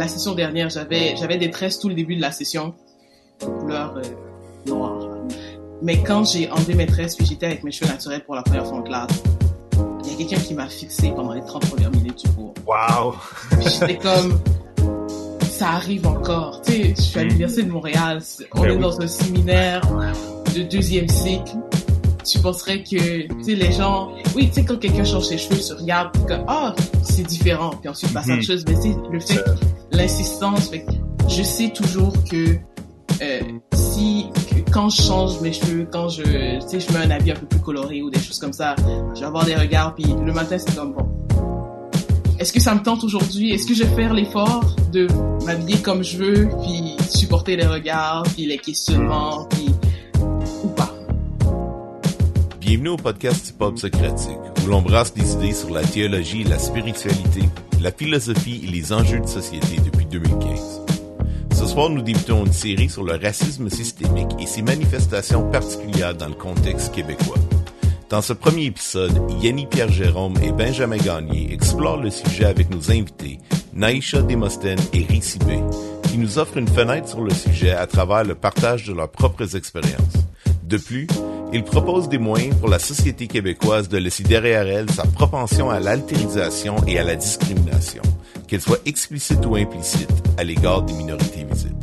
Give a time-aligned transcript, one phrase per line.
[0.00, 2.72] la session dernière, j'avais j'avais des tresses tout le début de la session,
[3.38, 4.02] couleur euh,
[4.66, 4.98] noire.
[5.82, 8.66] Mais quand j'ai enlevé mes tresses, puis j'étais avec mes cheveux naturels pour la première
[8.66, 9.22] fois en classe,
[10.02, 12.54] il y a quelqu'un qui m'a fixé pendant les 30 premières minutes du cours.
[12.66, 13.14] Wow!
[13.60, 14.40] J'étais comme,
[15.42, 16.62] ça arrive encore.
[16.62, 18.22] Tu sais, je suis à l'Université de Montréal,
[18.54, 19.82] on Ben est dans un séminaire
[20.56, 21.56] de deuxième cycle.
[22.24, 25.60] Tu penserais que, tu sais, les gens, oui, tu sais, quand quelqu'un change ses cheveux,
[25.60, 28.42] se regarde, comme, ah, c'est différent, puis ensuite passe à autre Mhm.
[28.42, 28.64] chose.
[28.68, 30.92] Mais c'est le fait, que- l'insistance, fait que
[31.28, 32.56] je sais toujours que,
[33.22, 33.40] euh,
[33.74, 37.32] si, que quand je change mes cheveux, quand je, tu sais, je mets un habit
[37.32, 38.74] un peu plus coloré ou des choses comme ça,
[39.14, 41.06] je vais avoir des regards, puis le matin, c'est comme, bon,
[42.38, 43.50] est-ce que ça me tente aujourd'hui?
[43.52, 45.06] Est-ce que je vais faire l'effort de
[45.44, 49.66] m'habiller comme je veux, puis supporter les regards, puis les questionnements, puis
[52.70, 56.56] Bienvenue au podcast Hip Hop Socratique, où l'on brasse des idées sur la théologie, la
[56.56, 57.40] spiritualité,
[57.80, 60.82] la philosophie et les enjeux de société depuis 2015.
[61.52, 66.28] Ce soir, nous débutons une série sur le racisme systémique et ses manifestations particulières dans
[66.28, 67.38] le contexte québécois.
[68.08, 72.92] Dans ce premier épisode, Yanni Pierre Jérôme et Benjamin Gagné explorent le sujet avec nos
[72.92, 73.40] invités,
[73.72, 75.58] Naïcha Demosthène et Rissi B,
[76.04, 79.56] qui nous offrent une fenêtre sur le sujet à travers le partage de leurs propres
[79.56, 80.20] expériences.
[80.62, 81.08] De plus,
[81.52, 85.80] ils proposent des moyens pour la société québécoise de laisser derrière elle sa propension à
[85.80, 88.02] l'altérisation et à la discrimination,
[88.46, 91.74] qu'elle soit explicite ou implicite, à l'égard des minorités visibles.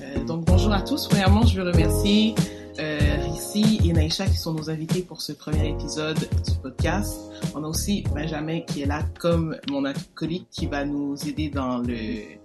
[0.00, 1.06] Euh, donc bonjour à tous.
[1.06, 2.34] Premièrement, je veux remercier
[2.80, 7.16] euh, Rissi et Naïcha qui sont nos invités pour ce premier épisode du podcast.
[7.54, 11.78] On a aussi Benjamin qui est là comme mon acolyte qui va nous aider dans
[11.78, 12.38] le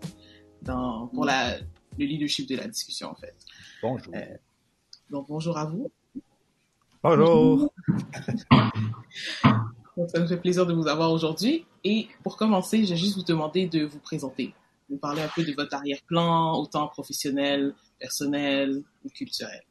[0.62, 1.56] dans pour la
[1.98, 3.36] le leadership de la discussion en fait.
[3.82, 4.14] Bonjour.
[4.16, 4.20] Euh,
[5.10, 5.90] Donc bonjour à vous.
[7.04, 7.72] Bonjour.
[9.98, 11.66] Donc, ça me fait plaisir de vous avoir aujourd'hui.
[11.84, 14.54] Et pour commencer, je vais juste vous demander de vous présenter.
[14.90, 19.62] Vous parler un peu de votre arrière-plan, autant professionnel, personnel ou culturel.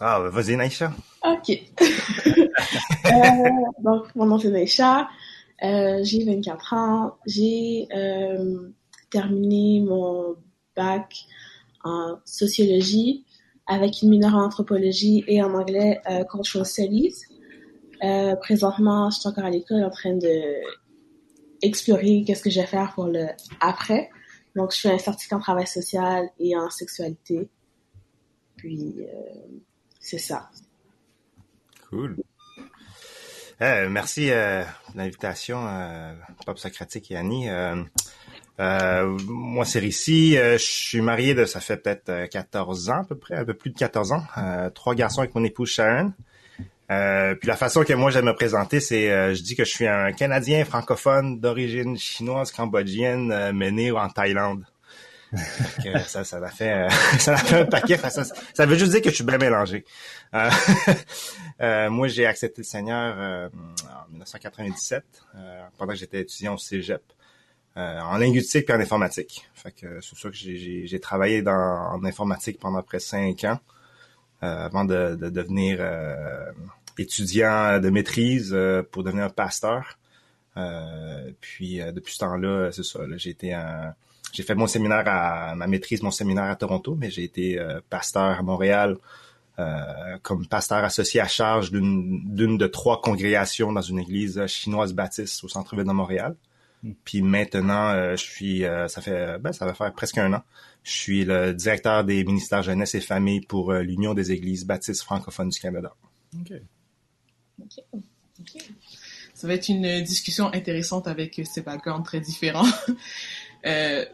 [0.00, 0.92] Ah, vas-y, Naïcha.
[1.24, 1.50] Ok.
[3.06, 3.50] Euh,
[3.82, 5.08] donc, mon nom c'est Naïcha.
[5.64, 7.16] Euh, j'ai 24 ans.
[7.26, 8.68] J'ai euh,
[9.10, 10.36] terminé mon
[10.80, 11.26] bac
[11.84, 13.24] en sociologie
[13.66, 17.14] avec une mineure en anthropologie et en anglais euh, cultural studies.
[18.02, 20.34] Euh, présentement, je suis encore à l'école en train de
[21.62, 23.26] explorer qu'est-ce que je vais faire pour le
[23.60, 24.10] après.
[24.56, 27.48] Donc, je fais un certificat en travail social et en sexualité.
[28.56, 29.60] Puis, euh,
[30.00, 30.50] c'est ça.
[31.88, 32.16] Cool.
[33.62, 34.64] Euh, merci euh,
[34.94, 36.14] l'invitation, euh,
[36.46, 37.48] Pop Socratique et Annie.
[38.60, 40.36] Euh, euh, moi, c'est Rissi.
[40.36, 43.44] Euh, je suis marié de, ça fait peut-être euh, 14 ans à peu près, un
[43.44, 44.22] peu plus de 14 ans.
[44.38, 46.12] Euh, trois garçons avec mon épouse Sharon.
[46.90, 49.70] Euh, puis la façon que moi j'aime me présenter, c'est euh, je dis que je
[49.70, 54.64] suis un Canadien francophone d'origine chinoise, cambodgienne, euh, mais né en Thaïlande.
[55.86, 56.88] Euh, ça, ça m'a fait, euh,
[57.18, 57.96] ça fait un paquet.
[57.96, 59.84] Ça, ça, veut juste dire que je suis bien mélangé.
[60.34, 60.50] Euh,
[61.60, 63.48] euh, moi, j'ai accepté le Seigneur euh,
[63.84, 65.04] en 1997,
[65.36, 67.02] euh, pendant que j'étais étudiant au Cégep,
[67.76, 69.48] euh, en linguistique et en informatique.
[69.54, 73.58] Fait que c'est ça que j'ai- travaillé dans, en informatique pendant près de cinq ans,
[74.42, 76.50] euh, avant de, de devenir euh,
[76.98, 79.98] étudiant de maîtrise euh, pour devenir pasteur.
[80.56, 83.00] Euh, puis euh, depuis ce temps-là, c'est ça.
[83.16, 83.56] J'ai été
[84.32, 87.80] j'ai fait mon séminaire à ma maîtrise, mon séminaire à Toronto, mais j'ai été euh,
[87.88, 88.96] pasteur à Montréal
[89.58, 95.42] euh, comme pasteur associé à charge d'une de trois congrégations dans une église chinoise baptiste
[95.44, 96.34] au centre-ville de Montréal.
[97.04, 100.42] Puis maintenant, euh, je suis, euh, ça fait, ben, ça va faire presque un an.
[100.82, 105.02] Je suis le directeur des ministères jeunesse et famille pour euh, l'Union des églises baptistes
[105.02, 105.94] francophones du Canada.
[106.38, 106.52] Ok.
[109.34, 112.68] Ça va être une discussion intéressante avec ces backgrounds très différents.
[113.66, 114.06] Euh,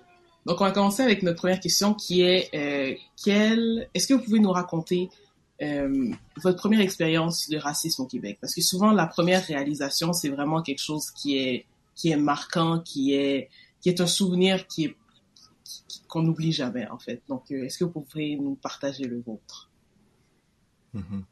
[0.45, 3.89] donc, on va commencer avec notre première question qui est euh, quelle...
[3.95, 5.09] est-ce que vous pouvez nous raconter
[5.63, 6.11] euh,
[6.43, 8.39] votre première expérience de racisme au Québec?
[8.41, 11.67] Parce que souvent, la première réalisation, c'est vraiment quelque chose qui est
[11.97, 13.49] qui est marquant, qui est
[13.81, 14.65] qui est un souvenir
[16.09, 17.23] qu'on n'oublie jamais en fait.
[17.29, 19.71] Donc, euh, est-ce que vous pouvez nous partager le vôtre?
[20.95, 21.25] Mhm.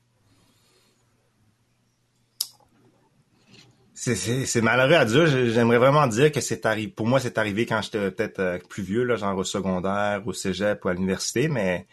[3.94, 5.26] C'est- malheureux à dire.
[5.26, 6.88] J'ai- J'aimerais vraiment dire que c'est arrivé.
[6.88, 10.32] Pour moi, c'est arrivé quand j'étais peut-être euh, plus vieux, là, genre au secondaire, au
[10.32, 11.86] cégep ou à l'université, mais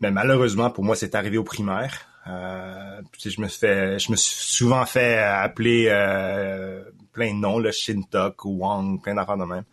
[0.00, 2.06] malheureusement pour moi, c'est arrivé au primaire.
[2.26, 5.88] Euh, je me suis souvent fait appeler
[7.14, 9.64] plein de noms, le Shintok Wang, plein d'affaires de même.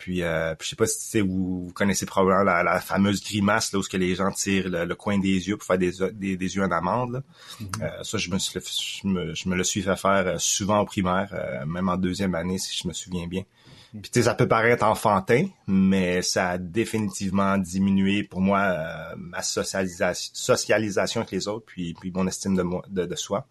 [0.00, 3.70] Puis, euh, puis je sais pas si vous, vous connaissez probablement la, la, fameuse grimace
[3.74, 6.38] là où ce que les gens tirent le, coin des yeux pour faire des, des,
[6.38, 7.22] des yeux en amande.
[7.60, 7.82] Mm-hmm.
[7.82, 8.58] euh, ça, je me, suis,
[9.02, 11.98] je me, je me le suis fait faire euh, souvent au primaire, euh, même en
[11.98, 13.42] deuxième année si je me souviens bien.
[13.42, 14.00] Mm-hmm.
[14.00, 19.14] Puis tu sais, ça peut paraître enfantin, mais ça a définitivement diminué pour moi euh,
[19.18, 23.46] ma socialisation, socialisation avec les autres, puis, puis mon estime de, moi, de, de soi.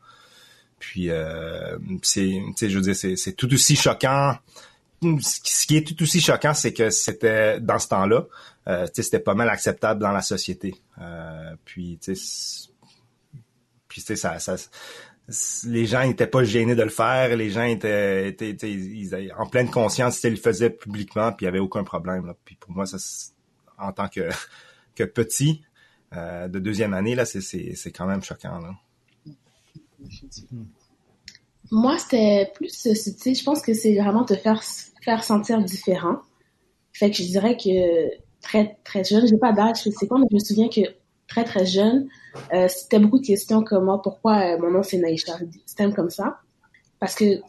[0.79, 4.35] Puis euh, c'est, je veux dire, c'est, tout aussi choquant
[5.01, 8.25] ce qui est tout aussi choquant, c'est que c'était dans ce temps-là,
[8.67, 10.75] euh, c'était pas mal acceptable dans la société.
[10.99, 11.99] Euh, puis,
[13.87, 14.55] puis ça, ça,
[15.65, 17.35] les gens n'étaient pas gênés de le faire.
[17.35, 18.35] Les gens étaient,
[19.37, 22.25] en pleine conscience, ils le faisaient publiquement, puis il y avait aucun problème.
[22.25, 22.35] Là.
[22.43, 22.97] Puis pour moi, ça,
[23.77, 24.29] en tant que
[24.95, 25.63] que petit
[26.13, 28.59] euh, de deuxième année, là, c'est c'est quand même choquant.
[28.59, 28.71] Là.
[31.71, 34.63] Moi, c'était plus, tu sais, je pense que c'est vraiment te faire
[35.01, 36.17] faire sentir différent.
[36.93, 38.09] Fait que je dirais que
[38.41, 40.81] très très jeune, j'ai pas d'âge c'est quoi, mais je me souviens que
[41.27, 42.07] très très jeune,
[42.53, 46.09] euh, c'était beaucoup de questions comme moi, pourquoi euh, mon nom c'est Naïcha, système comme
[46.09, 46.39] ça,
[46.99, 47.41] parce que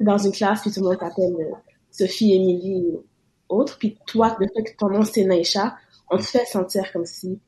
[0.00, 1.54] dans une classe puis tout le monde t'appelle euh,
[1.90, 3.04] Sophie, Émilie ou
[3.48, 5.76] autre, puis toi le fait que ton nom c'est Naïcha,
[6.10, 7.38] on te fait sentir comme si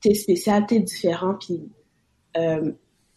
[0.00, 1.62] t'es spécial, t'es différent, puis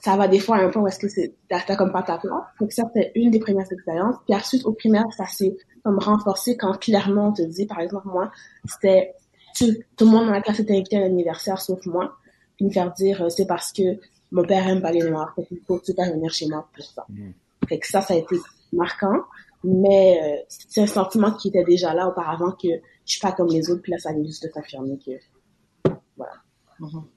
[0.07, 2.18] ça va des fois à un point où est-ce que c'est t'as comme pas ta
[2.18, 2.31] place.
[2.62, 4.15] Donc ça c'était une des premières expériences.
[4.25, 8.07] Puis ensuite au primaire ça s'est comme renforcé quand clairement on te dit par exemple
[8.07, 8.31] moi
[8.63, 9.15] c'était
[9.57, 12.15] tout, le monde dans la classe était invité à l'anniversaire sauf moi.
[12.56, 14.00] Puis me faire dire euh, c'est parce que
[14.31, 16.65] mon père aime pas les noirs donc il faut que tu pas venir chez moi
[16.74, 17.06] pour ça.
[17.09, 17.31] Mm.
[17.68, 18.38] Fait que ça ça a été
[18.71, 19.24] marquant
[19.65, 23.50] mais euh, c'est un sentiment qui était déjà là auparavant que je suis pas comme
[23.50, 26.36] les autres puis là ça vient juste de confirmer que voilà.
[26.80, 27.17] Mm-hmm.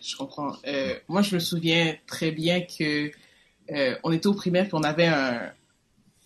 [0.00, 0.56] Je comprends.
[0.66, 3.10] Euh, moi, je me souviens très bien que
[3.70, 5.52] euh, on était au primaire puis on avait un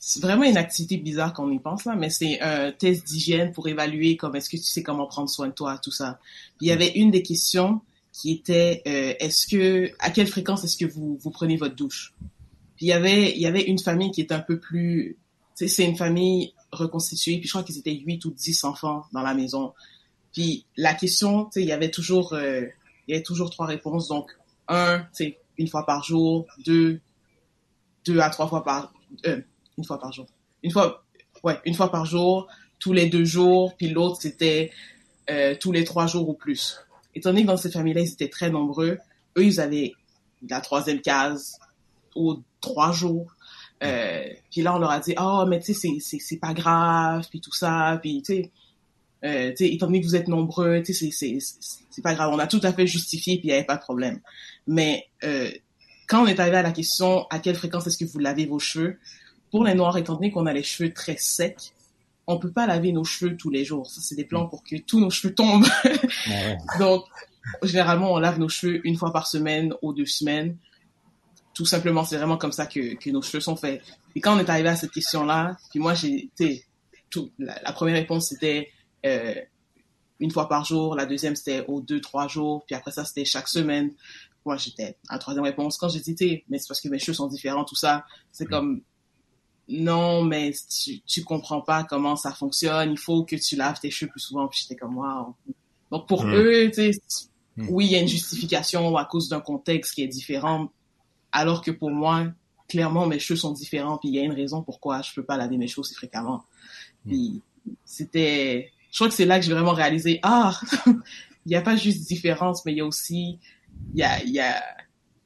[0.06, 3.52] c'est vraiment une activité bizarre quand on y pense là, mais c'est un test d'hygiène
[3.52, 6.18] pour évaluer comme est-ce que tu sais comment prendre soin de toi, tout ça.
[6.58, 7.80] Puis il y avait une des questions
[8.12, 12.12] qui était euh, est-ce que à quelle fréquence est-ce que vous vous prenez votre douche?
[12.76, 15.16] Puis il y avait il y avait une famille qui était un peu plus
[15.54, 19.32] c'est une famille reconstituée puis je crois qu'ils étaient 8 ou 10 enfants dans la
[19.32, 19.72] maison.
[20.34, 22.34] Puis la question, tu sais, il y avait toujours
[23.08, 24.08] il y a toujours trois réponses.
[24.08, 24.30] Donc,
[24.68, 26.46] un, c'est une fois par jour.
[26.64, 27.00] Deux,
[28.06, 28.92] deux à trois fois par,
[29.26, 29.40] euh,
[29.78, 30.26] une fois par jour.
[30.62, 31.04] Une fois,
[31.42, 32.48] ouais, une fois par jour,
[32.78, 33.76] tous les deux jours.
[33.76, 34.70] Puis l'autre, c'était
[35.30, 36.78] euh, tous les trois jours ou plus.
[37.14, 38.98] Étant donné que dans cette famille-là, ils étaient très nombreux,
[39.36, 39.92] eux, ils avaient
[40.48, 41.58] la troisième case
[42.16, 43.34] ou trois jours.
[43.82, 47.40] Euh, puis là, on leur a dit, oh, mais tu sais, c'est, pas grave, puis
[47.40, 48.50] tout ça, puis tu sais,
[49.24, 52.86] euh, étant donné que vous êtes nombreux, c'est pas grave, on a tout à fait
[52.86, 54.20] justifié puis il n'y avait pas de problème.
[54.66, 55.50] Mais euh,
[56.06, 58.58] quand on est arrivé à la question à quelle fréquence est-ce que vous lavez vos
[58.58, 58.98] cheveux,
[59.50, 61.72] pour les noirs, étant donné qu'on a les cheveux très secs,
[62.26, 63.88] on peut pas laver nos cheveux tous les jours.
[63.88, 65.66] Ça, c'est des plans pour que tous nos cheveux tombent.
[66.78, 67.04] Donc,
[67.62, 70.56] généralement, on lave nos cheveux une fois par semaine ou deux semaines.
[71.54, 73.80] Tout simplement, c'est vraiment comme ça que, que nos cheveux sont faits.
[74.16, 76.30] Et quand on est arrivé à cette question-là, puis moi, j'ai,
[77.08, 78.70] tout, la, la première réponse, c'était
[79.04, 79.34] euh,
[80.20, 80.94] une fois par jour.
[80.94, 82.64] La deuxième, c'était aux deux, trois jours.
[82.66, 83.92] Puis après ça, c'était chaque semaine.
[84.44, 85.78] Moi, j'étais à la troisième réponse.
[85.78, 88.82] Quand dit, mais c'est parce que mes cheveux sont différents, tout ça, c'est comme,
[89.68, 92.90] non, mais tu, tu comprends pas comment ça fonctionne.
[92.90, 94.46] Il faut que tu laves tes cheveux plus souvent.
[94.48, 95.34] Puis j'étais comme, wow.
[95.90, 96.34] Donc pour hmm.
[96.34, 97.00] eux, tu sais,
[97.56, 97.68] hmm.
[97.70, 100.70] oui, il y a une justification à cause d'un contexte qui est différent.
[101.32, 102.26] Alors que pour moi,
[102.68, 103.96] clairement, mes cheveux sont différents.
[103.98, 106.44] Puis il y a une raison pourquoi je peux pas laver mes cheveux aussi fréquemment.
[107.06, 107.40] Puis
[107.84, 111.00] c'était, je crois que c'est là que j'ai vraiment réalisé, ah, il
[111.46, 113.40] n'y a pas juste différence, mais il y a aussi,
[113.92, 114.62] il y a, il y a,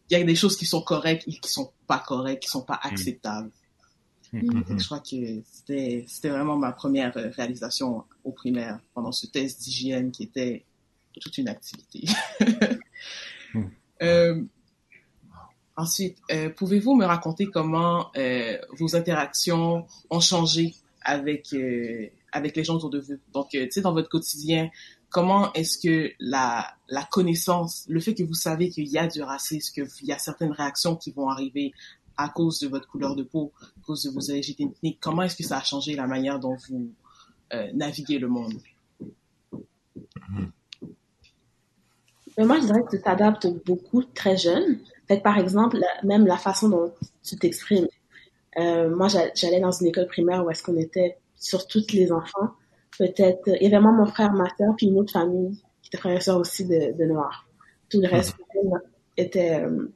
[0.08, 2.62] il y a des choses qui sont correctes et qui sont pas correctes, qui sont
[2.62, 2.88] pas mm.
[2.88, 3.50] acceptables.
[4.32, 4.78] Mm.
[4.78, 9.60] Je crois que c'était, c'était vraiment ma première euh, réalisation au primaire pendant ce test
[9.60, 10.64] d'hygiène qui était
[11.20, 12.08] toute une activité.
[13.54, 13.64] Mm.
[14.02, 14.42] euh,
[15.74, 22.64] ensuite, euh, pouvez-vous me raconter comment euh, vos interactions ont changé avec euh, avec les
[22.64, 23.14] gens autour de vous.
[23.32, 24.70] Donc, euh, tu sais, dans votre quotidien,
[25.10, 29.22] comment est-ce que la, la connaissance, le fait que vous savez qu'il y a du
[29.22, 31.72] racisme, qu'il y a certaines réactions qui vont arriver
[32.16, 35.36] à cause de votre couleur de peau, à cause de vos origines ethniques, comment est-ce
[35.36, 36.90] que ça a changé la manière dont vous
[37.54, 38.54] euh, naviguez le monde?
[42.36, 44.80] Mais moi, je dirais que tu t'adaptes beaucoup très jeune.
[45.22, 46.92] Par exemple, même la façon dont
[47.24, 47.88] tu t'exprimes.
[48.58, 52.50] Euh, moi, j'allais dans une école primaire où est-ce qu'on était sur toutes les enfants.
[52.98, 55.98] Peut-être, il y avait moi, mon frère, ma soeur, puis une autre famille qui était
[55.98, 57.46] frère et soeur aussi de, de noirs.
[57.88, 58.80] Tout le reste mhm.
[59.16, 59.92] était, euh,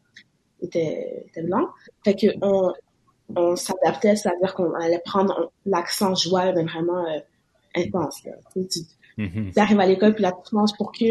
[0.60, 1.68] était, était blanc.
[2.04, 2.72] Fait que on,
[3.36, 7.18] on s'adaptait, c'est-à-dire qu'on allait prendre l'accent joie, mais vraiment euh,
[7.74, 8.24] intense.
[8.24, 8.32] Là.
[8.54, 8.80] Tu,
[9.18, 9.58] mm-hmm.
[9.58, 11.04] arrives à l'école, puis là, tu manges pour que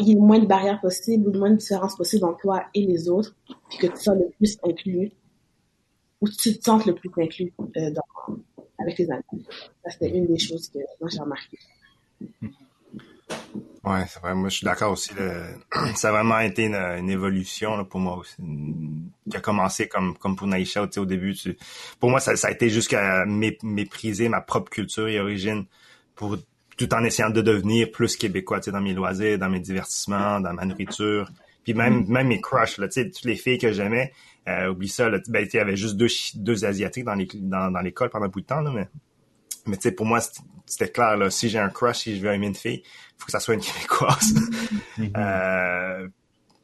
[0.00, 2.64] il y ait le moins de barrières possibles, le moins de différences possibles entre toi
[2.74, 3.34] et les autres,
[3.70, 5.12] puis que tu sois le plus inclus,
[6.20, 8.36] ou tu te sens le plus inclus euh, dans,
[8.78, 9.46] avec les amis.
[9.84, 11.58] Ça, c'était une des choses que j'ai remarqué.
[13.84, 14.34] Ouais, c'est vrai.
[14.34, 15.10] Moi, je suis d'accord aussi.
[15.94, 18.36] Ça a vraiment été une, évolution pour moi aussi,
[19.30, 21.34] qui a commencé comme comme pour Naïcha au début.
[22.00, 25.64] Pour moi, ça, a été jusqu'à mépriser ma propre culture et origine
[26.78, 30.64] tout en essayant de devenir plus québécois, dans mes loisirs, dans mes divertissements, dans ma
[30.64, 31.28] nourriture.
[31.64, 34.12] Puis même, même mes crushs, là, toutes les filles que j'aimais,
[34.48, 37.70] euh, oublie ça, là, ben, il y avait juste deux, deux Asiatiques dans l'école dans,
[37.70, 38.88] dans pendant un bout de temps, là, mais,
[39.66, 40.20] mais tu sais, pour moi,
[40.66, 43.26] c'était clair, là, si j'ai un crush, si je veux aimer une fille, il faut
[43.26, 44.34] que ça soit une Québécoise.
[44.98, 45.10] Mm-hmm.
[45.16, 46.08] euh,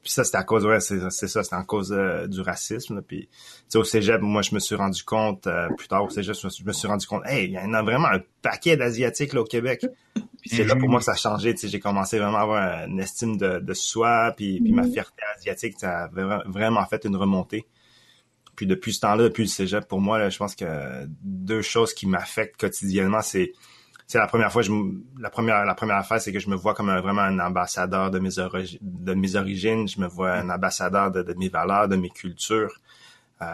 [0.03, 2.97] puis ça, c'était à cause, ouais, c'est ça, c'était à cause euh, du racisme.
[2.97, 3.03] Là.
[3.03, 3.29] Puis,
[3.75, 5.49] au cégep, moi, je me suis rendu compte,
[5.79, 8.09] plus tard au cégep, je me suis rendu compte, hey, il y en a vraiment
[8.09, 9.87] un paquet d'Asiatiques au Québec.
[10.45, 11.55] Puis c'est là pour moi que ça a changé.
[11.57, 14.93] J'ai commencé vraiment à avoir une estime de, de soi, puis, puis ma mm-hmm.
[14.93, 17.64] fierté asiatique, ça a vraiment fait une remontée.
[18.57, 21.95] Puis depuis ce temps-là, depuis le cégep, pour moi, là, je pense que deux choses
[21.95, 23.53] qui m'affectent quotidiennement, c'est
[24.07, 24.71] c'est la première fois je
[25.19, 28.19] la première la première affaire c'est que je me vois comme vraiment un ambassadeur de
[28.19, 28.31] mes
[28.81, 29.89] de mes origines.
[29.89, 32.81] Je me vois un ambassadeur de, mes valeurs de mes cultures.
[33.43, 33.47] Euh,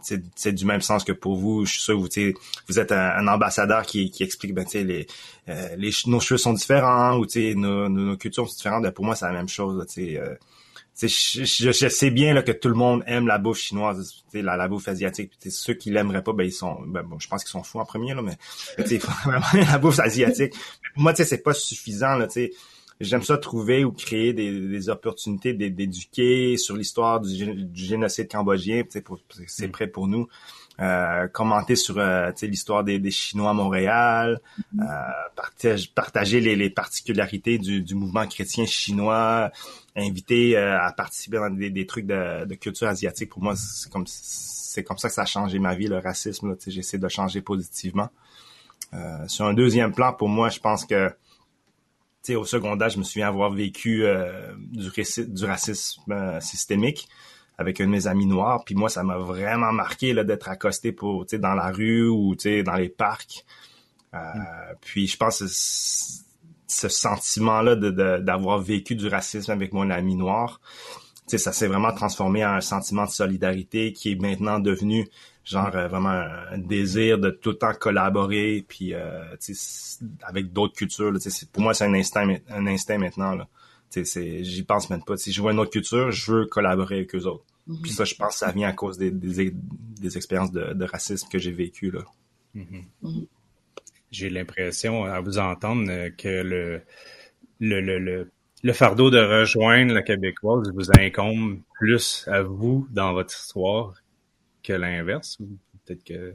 [0.00, 1.66] c'est du même sens que pour vous.
[1.66, 2.08] Je suis sûr vous
[2.68, 5.06] vous êtes un, ambassadeur qui, qui explique ben les,
[5.48, 8.82] euh, les nos cheveux sont différents ou nos, nos, cultures sont différentes.
[8.84, 10.34] Ben, pour moi c'est la même chose euh,
[11.00, 14.68] je, je, sais bien là, que tout le monde aime la bouffe chinoise, la, la
[14.68, 15.32] bouffe asiatique.
[15.48, 17.84] ceux qui l'aimeraient pas, ben ils sont, ben, bon, je pense qu'ils sont fous en
[17.84, 18.36] premier là, mais
[19.24, 20.54] vraiment la bouffe asiatique.
[20.94, 22.52] pour moi, tu sais, c'est pas suffisant là, sais.
[23.00, 28.84] J'aime ça trouver ou créer des, des opportunités d'éduquer sur l'histoire du, du, génocide cambodgien.
[29.48, 29.70] C'est mm.
[29.72, 30.28] prêt pour nous.
[30.80, 34.40] Euh, commenter sur euh, l'histoire des, des, Chinois à Montréal,
[34.72, 34.82] mm.
[34.82, 39.50] euh, partager les, les particularités du, du, mouvement chrétien chinois,
[39.96, 43.30] inviter euh, à participer dans des, des trucs de, de, culture asiatique.
[43.30, 46.56] Pour moi, c'est comme c'est comme ça que ça a changé ma vie, le racisme.
[46.66, 48.08] J'essaie de changer positivement.
[48.94, 51.12] Euh, sur un deuxième plan, pour moi, je pense que
[52.30, 54.90] au secondaire, je me souviens avoir vécu euh, du,
[55.26, 57.08] du racisme systémique
[57.58, 58.64] avec un de mes amis noirs.
[58.64, 62.88] Puis moi, ça m'a vraiment marqué d'être accosté pour, dans la rue ou dans les
[62.88, 63.44] parcs.
[64.14, 64.18] Euh,
[64.80, 65.46] Puis je pense que
[66.72, 67.76] ce sentiment-là
[68.20, 70.60] d'avoir vécu du racisme avec mon ami noir,
[71.26, 75.08] ça s'est vraiment transformé en un sentiment de solidarité qui est maintenant devenu
[75.44, 79.24] genre euh, vraiment un désir de tout le temps collaborer puis euh,
[80.22, 81.12] avec d'autres cultures.
[81.52, 83.34] pour moi, c'est un instinct, un instinct maintenant.
[83.34, 83.48] Là
[84.00, 85.16] j'y pense même pas.
[85.16, 87.44] Si je vois une autre culture, je veux collaborer avec eux autres.
[87.66, 87.82] Mhm.
[87.82, 91.38] Puis ça, je pense que ça vient à cause des, des, expériences de, racisme que
[91.38, 91.90] j'ai vécues.
[91.90, 92.00] là.
[92.54, 92.84] Mhm.
[93.02, 93.26] Mhm.
[94.12, 96.82] J'ai l'impression, à vous entendre, euh, que le,
[97.60, 98.30] le, le,
[98.62, 103.94] le, fardeau de rejoindre la québécoise vous incombe plus à vous dans votre histoire
[104.62, 105.38] que l'inverse.
[105.84, 106.34] Peut-être que...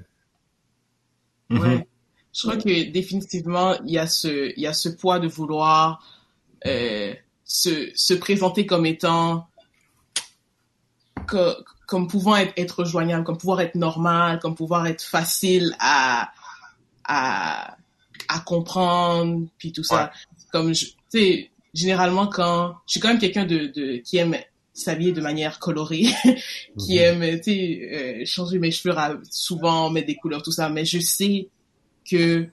[1.51, 1.88] Ouais.
[2.34, 6.03] Je crois que définitivement, il y a ce, il y a ce poids de vouloir
[6.65, 9.48] euh, se, se présenter comme étant
[11.27, 11.55] que,
[11.86, 16.31] comme pouvant être, être joignable, comme pouvoir être normal, comme pouvoir être facile à
[17.07, 17.77] à,
[18.27, 20.11] à comprendre, puis tout ça.
[20.51, 24.35] Comme tu sais, généralement quand je suis quand même quelqu'un de, de qui aime
[24.73, 26.05] s'habiller de manière colorée,
[26.79, 27.23] qui mhm.
[27.23, 28.95] aime tu sais euh, changer mes cheveux
[29.29, 30.69] souvent, mettre des couleurs, tout ça.
[30.69, 31.49] Mais je sais
[32.09, 32.47] que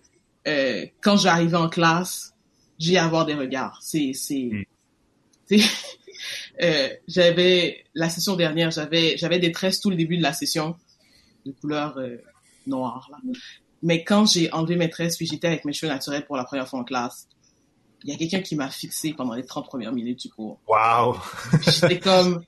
[0.47, 2.35] euh, quand j'arrive en classe,
[2.79, 3.79] j'ai à avoir des regards.
[3.83, 4.51] C'est c'est
[5.51, 5.59] mm.
[6.63, 10.77] euh, j'avais la session dernière, j'avais j'avais des tresses tout le début de la session
[11.47, 12.17] de couleur euh,
[12.67, 13.19] noire là.
[13.85, 16.67] Mais quand j'ai enlevé mes tresses puis j'étais avec mes cheveux naturels pour la première
[16.69, 17.29] fois en classe,
[18.03, 20.59] il y a quelqu'un qui m'a fixé pendant les 30 premières minutes du cours.
[20.67, 21.17] Wow.
[21.63, 22.43] J'étais comme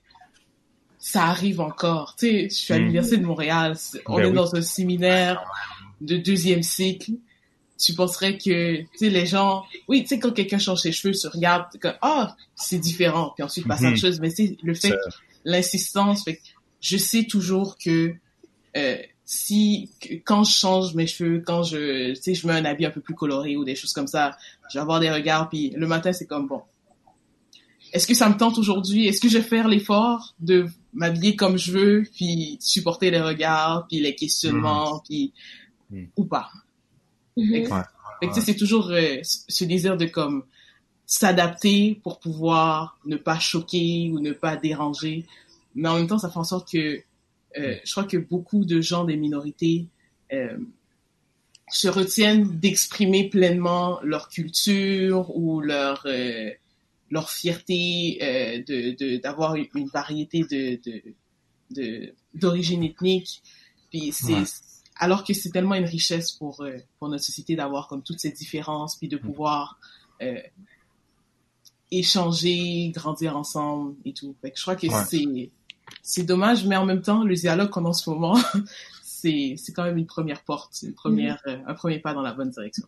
[0.99, 2.15] ça arrive encore.
[2.17, 2.81] Tu sais, je suis à mm.
[2.81, 3.77] l'université de Montréal,
[4.07, 5.41] on ben est dans un séminaire
[6.01, 7.13] de deuxième cycle
[7.77, 11.13] tu penserais que, tu sais, les gens, oui, tu sais, quand quelqu'un change ses cheveux,
[11.13, 13.97] tu regardes, comme, ah, c'est différent, puis ensuite passe à autre mhm.
[13.97, 14.93] chose, mais c'est le fait,
[15.45, 16.41] l'insistance, fait
[16.81, 18.13] je sais toujours que,
[18.75, 18.97] euh,
[19.29, 19.91] si,
[20.23, 23.01] quand je change mes cheveux, quand je, tu sais, je mets un habit un peu
[23.01, 24.37] plus coloré ou des choses comme ça,
[24.69, 26.61] je vais avoir des regards, puis le matin, c'est comme, bon,
[27.91, 29.05] est-ce que ça me tente aujourd'hui?
[29.05, 33.85] Est-ce que je vais faire l'effort de m'habiller comme je veux, puis supporter les regards,
[33.87, 35.01] puis les questionnements, mhm.
[35.05, 35.33] puis,
[35.91, 36.07] mhm.
[36.15, 36.49] ou pas?
[37.37, 38.41] Mm-hmm.
[38.41, 40.45] c'est toujours euh, ce désir de comme
[41.05, 45.25] s'adapter pour pouvoir ne pas choquer ou ne pas déranger.
[45.75, 47.03] Mais en même temps, ça fait en sorte que
[47.57, 49.87] euh, je crois que beaucoup de gens des minorités
[50.33, 50.57] euh,
[51.69, 56.51] se retiennent d'exprimer pleinement leur culture ou leur euh,
[57.09, 58.17] leur fierté
[58.67, 60.79] de d'avoir une variété de
[61.71, 63.41] de d'origine ethnique.
[63.89, 64.43] Puis c'est
[64.97, 66.65] alors que c'est tellement une richesse pour
[66.99, 69.21] pour notre société d'avoir comme toutes ces différences puis de mm.
[69.21, 69.79] pouvoir
[71.91, 74.35] échanger grandir ensemble et tout.
[74.41, 75.51] Fait que je crois que c'est
[76.01, 78.37] c'est dommage mais en même temps le dialogue qu'on a en ce moment
[79.17, 81.61] c'est c'est quand même une première porte, une première, mm-hmm.
[81.61, 82.85] euh, un premier pas dans la bonne direction.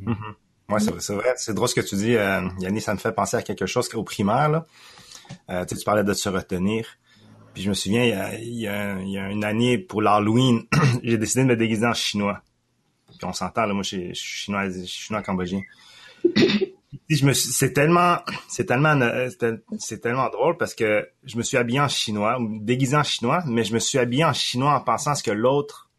[0.00, 0.34] Mm-hmm.
[0.70, 1.32] Ouais, c'est vrai.
[1.36, 2.82] C'est drôle ce que tu dis, euh, Yannis.
[2.82, 4.50] Ça me fait penser à quelque chose au primaire.
[4.50, 4.66] Là.
[5.50, 6.86] Euh, tu, parlais de se retenir.
[7.54, 10.66] Puis je me souviens, il y a, il y a, une année pour l'Halloween,
[11.02, 12.42] j'ai décidé de me déguiser en chinois.
[13.06, 15.62] Puis on s'entend, là, moi, je suis chinois, je suis chinois cambodgien.
[17.16, 18.98] Je me c'est tellement, c'est tellement,
[19.78, 23.64] c'est tellement drôle parce que je me suis habillé en chinois, déguisé en chinois, mais
[23.64, 25.90] je me suis habillé en chinois en pensant ce que l'autre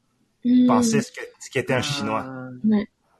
[0.46, 0.68] hmm.
[0.68, 2.26] pensait ce que, ce qu'était un chinois.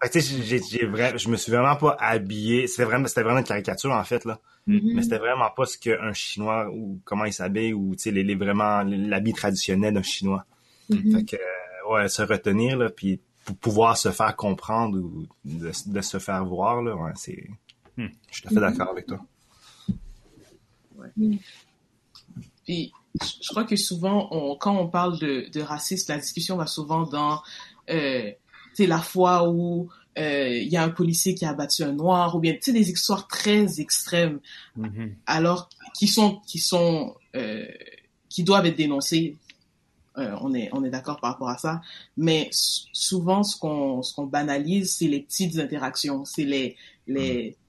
[0.02, 2.68] Tu sais, j'ai, j'ai vrai, je me suis vraiment pas habillé.
[2.68, 4.40] C'était vraiment, c'était vraiment une caricature en fait là.
[4.68, 4.94] Mm-hmm.
[4.94, 8.24] Mais c'était vraiment pas ce qu'un chinois ou comment il s'habille ou tu sais les,
[8.24, 10.46] les, vraiment l'habit traditionnel d'un chinois.
[10.90, 11.18] Mm-hmm.
[11.18, 16.02] Fait que ouais, se retenir là, puis pour pouvoir se faire comprendre ou de, de
[16.02, 17.50] se faire voir là, ouais, c'est
[18.00, 18.08] Hmm.
[18.30, 19.20] Je suis tout à fait d'accord avec toi.
[22.64, 22.94] Puis,
[23.44, 27.04] je crois que souvent, on, quand on parle de, de, racisme, la discussion va souvent
[27.04, 27.42] dans
[27.90, 28.32] euh,
[28.78, 32.40] la fois où euh, il y a un policier qui a abattu un noir, ou
[32.40, 34.40] bien tu sais des histoires très extrêmes,
[34.78, 35.16] mm-hmm.
[35.26, 37.66] alors qui sont qui sont euh,
[38.30, 39.36] qui doivent être dénoncées.
[40.18, 41.82] Euh, on est on est d'accord par rapport à ça,
[42.16, 47.69] mais souvent ce qu'on ce qu'on banalise, c'est les petites interactions, c'est les les mm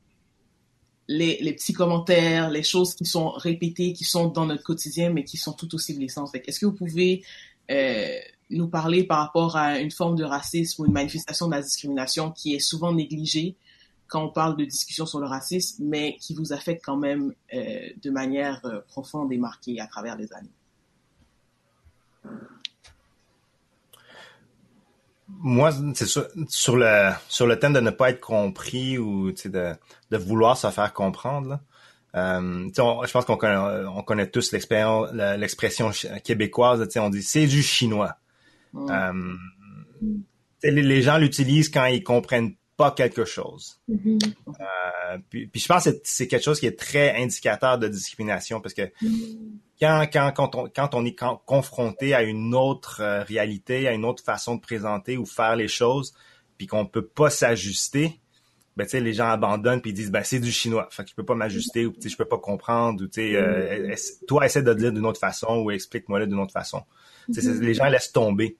[1.11, 5.37] les, petits commentaires, les choses qui sont répétées, qui sont dans notre quotidien, mais qui
[5.37, 6.31] sont tout aussi blessantes.
[6.35, 7.25] Est-ce que vous pouvez
[7.71, 8.17] euh,
[8.51, 12.31] nous parler par rapport à une forme de racisme ou une manifestation de la discrimination
[12.31, 13.57] qui est souvent négligée
[14.07, 17.89] quand on parle de discussion sur le racisme, mais qui vous affecte quand même euh,
[18.01, 20.49] de manière euh, profonde et marquée à travers les années?
[25.39, 29.75] Moi, c'est sur, sur le sur le thème de ne pas être compris ou de,
[30.11, 31.61] de vouloir se faire comprendre.
[32.17, 35.91] Euh, je pense qu'on connaît, on connaît tous l'expression
[36.25, 36.87] québécoise.
[36.97, 38.17] On dit c'est du chinois.
[38.77, 39.13] Euh,
[40.63, 43.79] les, les, gens l'utilisent quand ils comprennent pas quelque chose.
[43.91, 44.35] Mm-hmm.
[44.49, 48.61] Euh, puis, puis, je pense que c'est quelque chose qui est très indicateur de discrimination
[48.61, 49.37] parce que mm-hmm
[49.81, 54.05] quand, quand, quand, on, quand on est confronté à une autre euh, réalité, à une
[54.05, 56.15] autre façon de présenter ou faire les choses,
[56.59, 58.21] puis qu'on peut pas s'ajuster,
[58.77, 61.11] ben tu sais les gens abandonnent puis ils disent ben c'est du chinois, fait que
[61.11, 63.95] je peux pas m'ajuster ou je peux pas comprendre ou tu sais euh,
[64.29, 66.83] toi essaie de le dire d'une autre façon ou explique-moi le d'une autre façon.
[67.31, 67.61] Mm-hmm.
[67.61, 68.59] Les gens laissent tomber.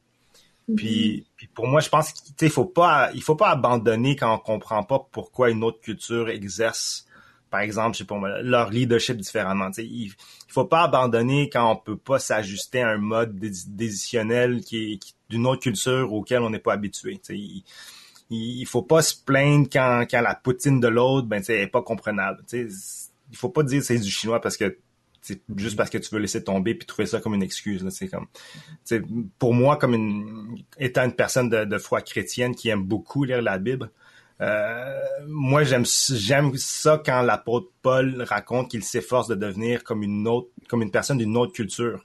[0.77, 4.39] Puis, puis pour moi je pense qu'il faut pas il faut pas abandonner quand on
[4.39, 7.07] comprend pas pourquoi une autre culture exerce
[7.51, 9.71] par exemple, je sais pas leur leadership différemment.
[9.77, 10.15] il, il
[10.49, 15.47] faut pas abandonner quand on peut pas s'ajuster à un mode décisionnel qui est, d'une
[15.47, 17.21] autre culture auquel on n'est pas habitué.
[17.29, 17.65] Il,
[18.31, 22.43] il, faut pas se plaindre quand, quand la poutine de l'autre ben est pas comprenable.
[22.47, 22.69] sais
[23.31, 24.77] il faut pas dire c'est du chinois parce que
[25.57, 28.27] juste parce que tu veux laisser tomber puis trouver ça comme une excuse c'est comme
[29.39, 33.43] pour moi comme une étant une personne de, de foi chrétienne qui aime beaucoup lire
[33.43, 33.91] la Bible
[34.41, 40.27] euh, moi, j'aime j'aime ça quand l'apôtre Paul raconte qu'il s'efforce de devenir comme une
[40.27, 42.05] autre, comme une personne d'une autre culture,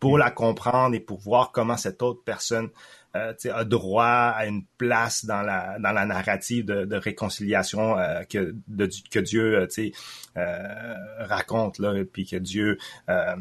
[0.00, 2.70] pour la comprendre et pour voir comment cette autre personne
[3.16, 8.22] euh, a droit à une place dans la dans la narrative de, de réconciliation euh,
[8.24, 9.66] que de, que Dieu euh,
[10.36, 13.36] euh, raconte là, puis que Dieu euh,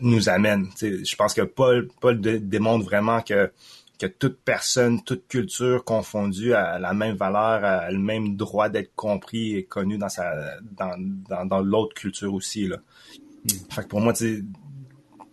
[0.00, 0.68] nous amène.
[0.80, 3.50] Je pense que Paul Paul démontre vraiment que
[3.98, 8.94] que toute personne, toute culture confondue a la même valeur, a le même droit d'être
[8.94, 12.68] compris et connu dans sa dans, dans, l'autre culture aussi.
[12.68, 12.76] Là.
[13.44, 13.70] Hmm.
[13.70, 14.12] Fait que pour moi,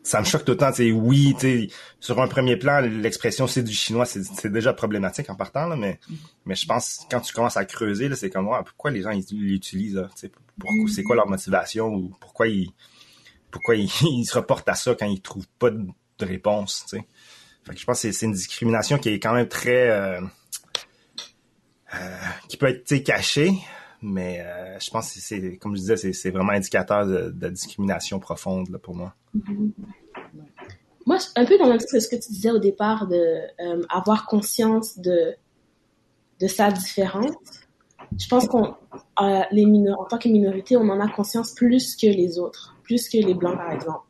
[0.04, 0.72] ça me choque tout le temps.
[0.78, 1.36] Oui,
[2.00, 6.00] sur un premier plan, l'expression c'est du chinois, c'est déjà problématique en partant, là, mais,
[6.46, 10.04] mais je pense quand tu commences à creuser, c'est comme pourquoi les gens l'utilisent,
[10.86, 12.72] c'est quoi leur motivation ou pourquoi ils
[13.54, 15.88] pourquoi ils, se reportent à ça quand ils trouvent pas de,
[16.20, 16.84] réponse.
[16.88, 17.06] sais
[17.70, 19.89] je pense que c'est une discrimination qui est quand même très...
[19.89, 20.22] Euh,
[21.96, 22.18] euh,
[22.50, 23.54] qui peut être cachée,
[24.04, 28.70] mais euh, je pense que c'est, comme je disais, c'est vraiment indicateur de, discrimination profonde
[28.70, 29.16] là, pour moi.
[29.36, 29.72] Mm-hmm.
[31.06, 33.42] Moi, un peu dans le sens de ce que tu disais au départ, de
[33.89, 35.36] avoir conscience de,
[36.39, 37.34] de sa différence.
[38.18, 38.76] Je pense qu'on,
[39.52, 39.66] les
[39.98, 43.34] en tant que minorité, on en a conscience plus que les autres, plus que les
[43.34, 44.06] blancs par exemple.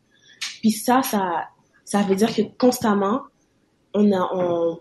[0.62, 1.46] Puis ça, ça,
[1.86, 3.22] ça veut dire que constamment,
[3.94, 4.80] on a, on,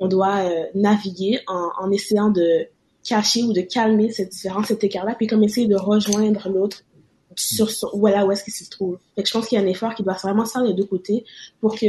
[0.00, 2.68] on doit euh, naviguer en essayant de
[3.06, 6.82] cacher ou de calmer cette différence, cet écart-là, puis comme essayer de rejoindre l'autre
[7.36, 8.98] sur son, voilà où est-ce qu'il se trouve.
[9.14, 10.74] Fait que je pense qu'il y a un effort qui doit vraiment se faire des
[10.74, 11.24] deux côtés
[11.60, 11.86] pour que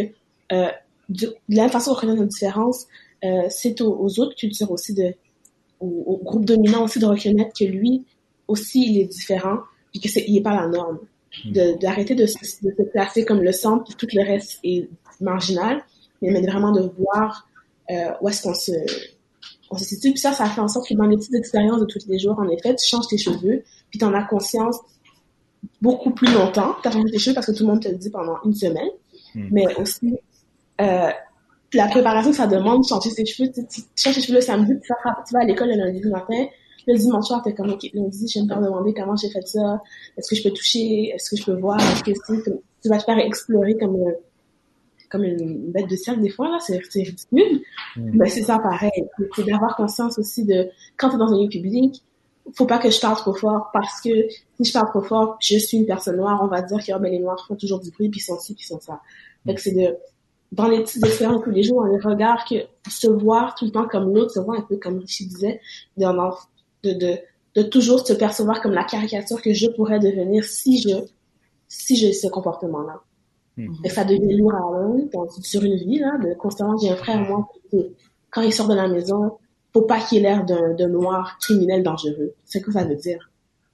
[0.52, 0.68] euh,
[1.10, 2.88] de, la même façon qu'on reconnaît notre différence,
[3.24, 5.14] euh, c'est aux, aux, autres cultures aussi de,
[5.80, 8.06] au, au, groupe dominant aussi de reconnaître que lui
[8.48, 9.60] aussi il est différent
[9.92, 11.00] puis que c'est il est pas la norme.
[11.46, 14.90] D'arrêter de, de, de, se placer comme le centre puis tout le reste est
[15.22, 15.84] marginal,
[16.22, 17.48] mais, mais vraiment de voir
[17.92, 18.72] euh, où est-ce qu'on se
[19.70, 20.12] on se situe.
[20.12, 22.38] Puis ça, ça fait en sorte que dans les petites expériences de tous les jours,
[22.40, 24.78] en effet, tu changes tes cheveux, puis tu en as conscience
[25.82, 26.76] beaucoup plus longtemps.
[26.82, 28.54] Tu as changé tes cheveux parce que tout le monde te le dit pendant une
[28.54, 28.90] semaine.
[29.36, 29.48] Mm.
[29.52, 30.18] Mais aussi,
[30.82, 31.10] euh,
[31.74, 33.52] la préparation que ça demande de changer ses cheveux.
[33.52, 35.76] Tu, tu, tu changes tes cheveux le samedi, tu vas, tu vas à l'école le
[35.76, 36.46] lundi matin.
[36.90, 39.46] Le dimanche soir, t'es comme, OK, lundi, je vais me faire demander comment j'ai fait
[39.46, 39.82] ça.
[40.18, 41.12] Est-ce que je peux toucher?
[41.14, 41.78] Est-ce que je peux voir?
[41.82, 42.50] Est-ce que
[42.82, 43.98] tu vas te faire explorer comme
[45.10, 47.62] comme une bête de cirque des fois là c'est ridicule
[47.96, 48.12] mm.
[48.14, 48.92] mais c'est ça pareil.
[49.36, 52.04] C'est d'avoir conscience aussi de quand t'es dans un lieu public
[52.56, 55.58] faut pas que je parle trop fort parce que si je parle trop fort je
[55.58, 57.92] suis une personne noire on va dire que oh, ben, les noirs font toujours du
[57.92, 59.02] bruit puis sont ci puis sont ça.
[59.46, 59.96] Donc c'est de
[60.52, 62.56] dans les petites expériences tous les jours dans les regards que
[62.90, 65.60] se voir tout le temps comme l'autre se voir un peu comme Richie disait
[65.98, 66.06] de,
[66.84, 67.18] de, de
[67.56, 70.96] de toujours se percevoir comme la caricature que je pourrais devenir si je
[71.68, 73.07] si j'ai ce comportement là Mm
[73.58, 75.10] Et ça devient lourd à l'œil
[75.42, 77.50] sur une vie, là, de constamment, j'ai un frère, moi,
[78.30, 79.38] quand il sort de la maison,
[79.74, 82.34] faut pas qu'il ait l'air d'un noir criminel dangereux.
[82.46, 83.32] C'est ce que ça veut dire.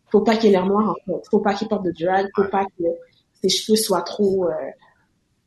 [0.09, 1.29] Faut pas qu'il ait l'air noir, en fait.
[1.29, 2.83] Faut pas qu'il porte de drag, faut pas que
[3.41, 4.51] ses cheveux soient trop euh,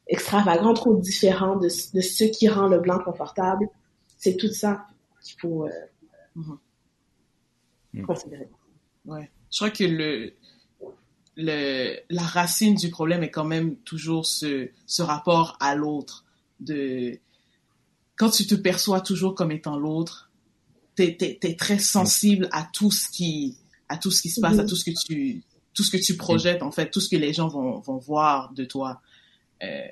[0.06, 3.68] extravagants, trop différents de, de ce qui rend le blanc confortable.
[4.18, 4.86] C'est tout ça
[5.22, 5.70] qu'il faut euh,
[6.34, 6.56] mm
[8.06, 8.50] considérer.
[9.06, 9.30] Ouais.
[9.50, 10.34] Je crois que le,
[11.36, 16.24] le, la racine du problème est quand même toujours ce, ce rapport à l'autre.
[16.60, 17.18] De
[18.16, 20.30] quand tu te perçois toujours comme étant l'autre,
[20.94, 24.58] t'es es, es, très sensible à tout ce qui à tout ce qui se passe,
[24.58, 24.68] à mm-hmm.
[24.68, 25.42] tout ce que tu
[25.74, 28.52] tout ce que tu projettes en fait, tout ce que les gens vont vont voir
[28.54, 29.02] de toi.
[29.62, 29.86] Euh,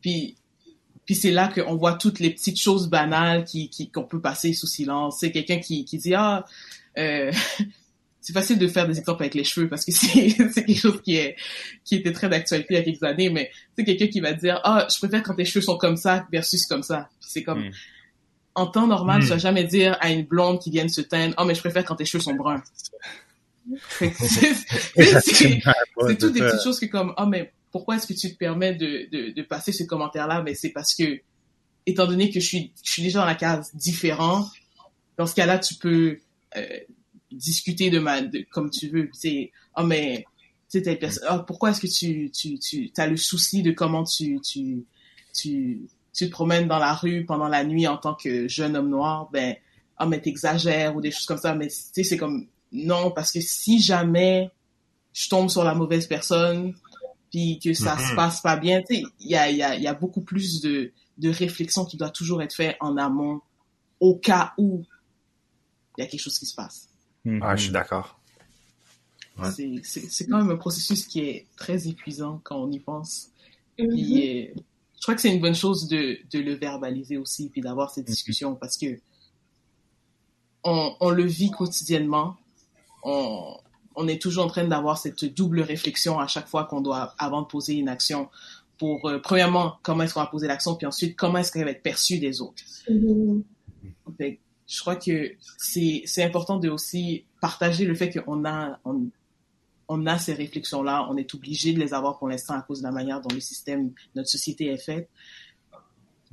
[0.00, 0.36] puis
[1.06, 4.66] puis c'est là qu'on voit toutes les petites choses banales qui qu'on peut passer sous
[4.66, 5.18] silence.
[5.20, 6.44] C'est quelqu'un qui qui dit ah
[6.98, 7.30] euh,
[8.24, 11.16] c'est facile de faire des exemples avec les cheveux parce que c'est quelque chose qui
[11.16, 11.36] est
[11.84, 14.62] qui était très d'actualité il y a quelques années mais c'est quelqu'un qui va dire
[14.64, 17.72] ah je préfère quand tes cheveux sont comme ça versus comme ça c'est comme mm.
[18.54, 19.24] en temps normal mm.
[19.24, 21.60] tu vas jamais dire à une blonde qui vient de se teindre oh mais je
[21.60, 22.62] préfère quand tes cheveux sont bruns
[23.90, 24.06] c'est
[26.18, 29.06] toutes des petites choses que comme oh mais pourquoi est-ce que tu te permets de,
[29.12, 31.20] de, de passer ce commentaire là mais c'est parce que
[31.84, 34.48] étant donné que je suis je suis déjà dans la case différent
[35.18, 36.20] dans ce cas-là tu peux
[36.56, 36.78] euh,
[37.34, 40.24] discuter de ma de, comme tu veux c'est oh mais
[40.70, 40.98] tu sais
[41.30, 44.84] oh, pourquoi est-ce que tu tu tu as le souci de comment tu tu
[45.34, 48.88] tu tu te promènes dans la rue pendant la nuit en tant que jeune homme
[48.88, 49.28] noir?
[49.32, 49.56] Ben
[50.00, 51.54] oh mais t'exagères ou des choses comme ça.
[51.54, 54.50] Mais tu sais c'est comme non parce que si jamais
[55.12, 56.74] je tombe sur la mauvaise personne
[57.30, 58.16] puis que ça se mm-hmm.
[58.16, 60.22] passe pas bien tu sais il y a il y a il y a beaucoup
[60.22, 63.40] plus de de réflexion qui doit toujours être fait en amont
[64.00, 64.84] au cas où
[65.96, 66.88] il y a quelque chose qui se passe
[67.26, 67.40] Mm-hmm.
[67.42, 68.18] Ah, je suis d'accord.
[69.38, 69.50] Ouais.
[69.82, 73.30] C'est quand même un processus qui est très épuisant quand on y pense.
[73.78, 74.18] Mm-hmm.
[74.18, 74.54] Et,
[74.96, 78.06] je crois que c'est une bonne chose de, de, le verbaliser aussi, puis d'avoir cette
[78.06, 78.10] mm-hmm.
[78.10, 78.98] discussion, parce que
[80.62, 82.36] on, on, le vit quotidiennement.
[83.02, 83.56] On,
[83.96, 87.42] on est toujours en train d'avoir cette double réflexion à chaque fois qu'on doit, avant
[87.42, 88.28] de poser une action,
[88.78, 91.70] pour, euh, premièrement, comment est-ce qu'on va poser l'action, puis ensuite, comment est-ce qu'elle va
[91.70, 92.62] être perçue des autres.
[94.66, 99.08] Je crois que c'est important de aussi partager le fait qu'on a on,
[99.88, 102.78] on a ces réflexions là on est obligé de les avoir pour l'instant à cause
[102.78, 105.08] de la manière dont le système notre société est faite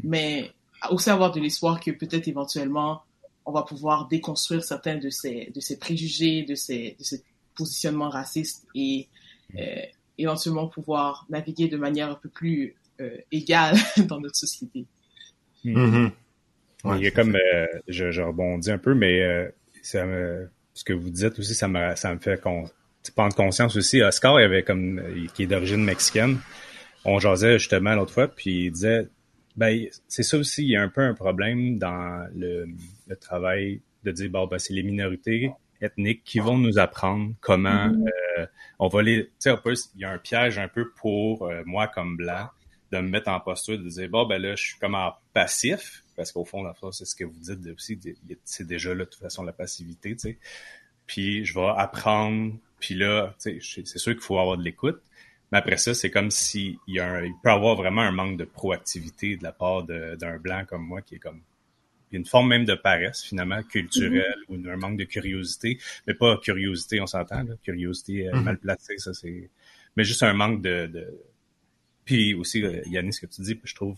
[0.03, 0.51] mais
[0.89, 3.03] aussi avoir de l'espoir que peut-être éventuellement
[3.45, 7.23] on va pouvoir déconstruire certains de ces de ces préjugés de ces de ces
[7.55, 9.09] positionnements racistes et
[9.59, 9.81] euh,
[10.17, 13.75] éventuellement pouvoir naviguer de manière un peu plus euh, égale
[14.07, 14.85] dans notre société.
[15.63, 16.11] Mm -hmm.
[16.83, 19.49] Ouais, il y a comme, euh, je, je, rebondis un peu, mais euh,
[19.81, 22.65] ça me, ce que vous dites aussi, ça me, ça me fait con,
[23.15, 24.01] prendre conscience aussi.
[24.01, 25.01] Oscar, il avait comme,
[25.33, 26.37] qui est d'origine mexicaine.
[27.05, 29.07] On jasait justement l'autre fois, puis il disait,
[29.55, 32.67] ben c'est ça aussi, il y a un peu un problème dans le,
[33.07, 37.87] le travail de dire, bon, ben c'est les minorités ethniques qui vont nous apprendre comment
[37.87, 38.07] mm-hmm.
[38.39, 38.45] euh,
[38.79, 39.55] on va les, tu sais,
[39.95, 42.49] il y a un piège un peu pour euh, moi comme blanc
[42.91, 46.03] de me mettre en posture de dire, bon, ben là, je suis comme en passif,
[46.15, 47.99] parce qu'au fond, c'est ce que vous dites aussi,
[48.43, 50.37] c'est déjà là, de toute façon, la passivité, tu sais.
[51.07, 55.01] Puis je vais apprendre, puis là, tu sais, c'est sûr qu'il faut avoir de l'écoute,
[55.51, 58.11] mais après ça, c'est comme si il, y a un, il peut avoir vraiment un
[58.11, 61.41] manque de proactivité de la part d'un blanc comme moi qui est comme
[62.13, 65.77] une forme même de paresse finalement culturelle ou un manque de curiosité,
[66.07, 69.49] mais pas curiosité, on s'entend, curiosité euh, mal placée, ça c'est,
[69.95, 71.07] mais juste un manque de, de...
[72.11, 73.95] puis aussi euh, Yannis, ce que tu dis, je trouve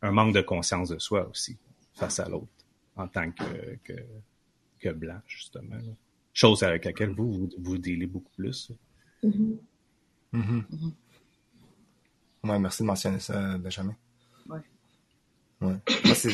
[0.00, 1.58] un manque de conscience de soi aussi
[1.92, 2.48] face à l'autre
[2.96, 3.92] en tant que, que,
[4.80, 5.92] que blanc justement, là.
[6.32, 8.72] chose avec laquelle vous vous, vous dealez beaucoup plus.
[9.22, 10.64] Mhm.
[12.44, 13.94] Ouais, merci de mentionner ça, Benjamin.
[14.48, 14.60] Ouais.
[15.60, 15.76] Ouais.
[16.06, 16.32] Moi, c'est,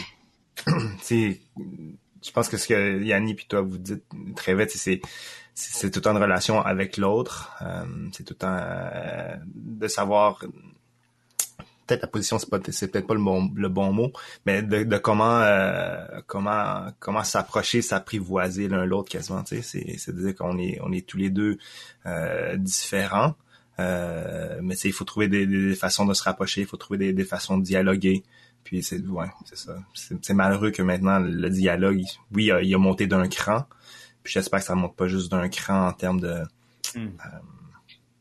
[1.10, 4.04] je pense que ce que Yanni puis toi vous dites
[4.36, 5.00] très vite, c'est,
[5.54, 7.56] c'est, c'est tout le temps une relation avec l'autre.
[7.62, 10.44] Euh, c'est tout le temps euh, de savoir
[11.86, 14.12] peut-être la position c'est c'est peut-être pas le bon le bon mot
[14.46, 19.98] mais de, de comment euh, comment comment s'approcher s'apprivoiser l'un l'autre quasiment tu sais c'est
[19.98, 21.58] c'est dire qu'on est on est tous les deux
[22.06, 23.34] euh, différents
[23.80, 27.12] euh, mais il faut trouver des, des, façons de se rapprocher il faut trouver des,
[27.12, 28.22] des façons de dialoguer
[28.62, 32.62] puis c'est ouais c'est ça c'est, c'est malheureux que maintenant le dialogue oui il a,
[32.62, 33.64] il a monté d'un cran
[34.22, 36.44] puis j'espère que ça monte pas juste d'un cran en termes de
[36.94, 37.18] Mm.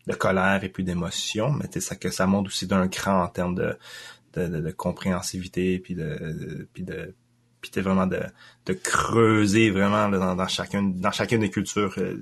[0.07, 3.55] De colère et puis d'émotion, mais ça que ça monte aussi d'un cran en termes
[3.55, 3.77] de
[4.33, 7.13] de, de, de compréhensivité puis de, puis de
[7.61, 8.19] puis t'es vraiment de,
[8.65, 12.17] de creuser vraiment là, dans, dans chacun dans chacune des cultures euh,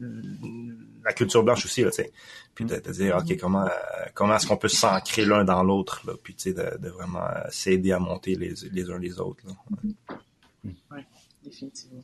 [1.04, 2.12] la culture blanche aussi là tu sais
[2.54, 3.66] puis de, de dire ok comment
[4.14, 7.28] comment est-ce qu'on peut s'ancrer l'un dans l'autre là puis tu sais de, de vraiment
[7.50, 10.98] s'aider à monter les les uns les autres là.
[11.44, 12.04] définitivement.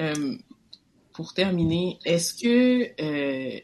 [0.00, 0.36] Euh,
[1.12, 3.60] pour terminer, est-ce que euh,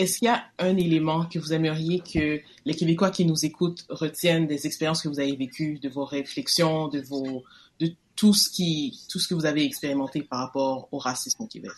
[0.00, 3.84] est-ce qu'il y a un élément que vous aimeriez que les Québécois qui nous écoutent
[3.90, 7.44] retiennent des expériences que vous avez vécues, de vos réflexions, de vos
[7.80, 11.46] de tout ce qui tout ce que vous avez expérimenté par rapport au racisme au
[11.46, 11.72] Québec?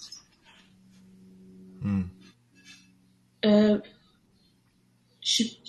[1.80, 2.04] Hmm.
[3.44, 3.78] Euh,
[5.20, 5.60] je suis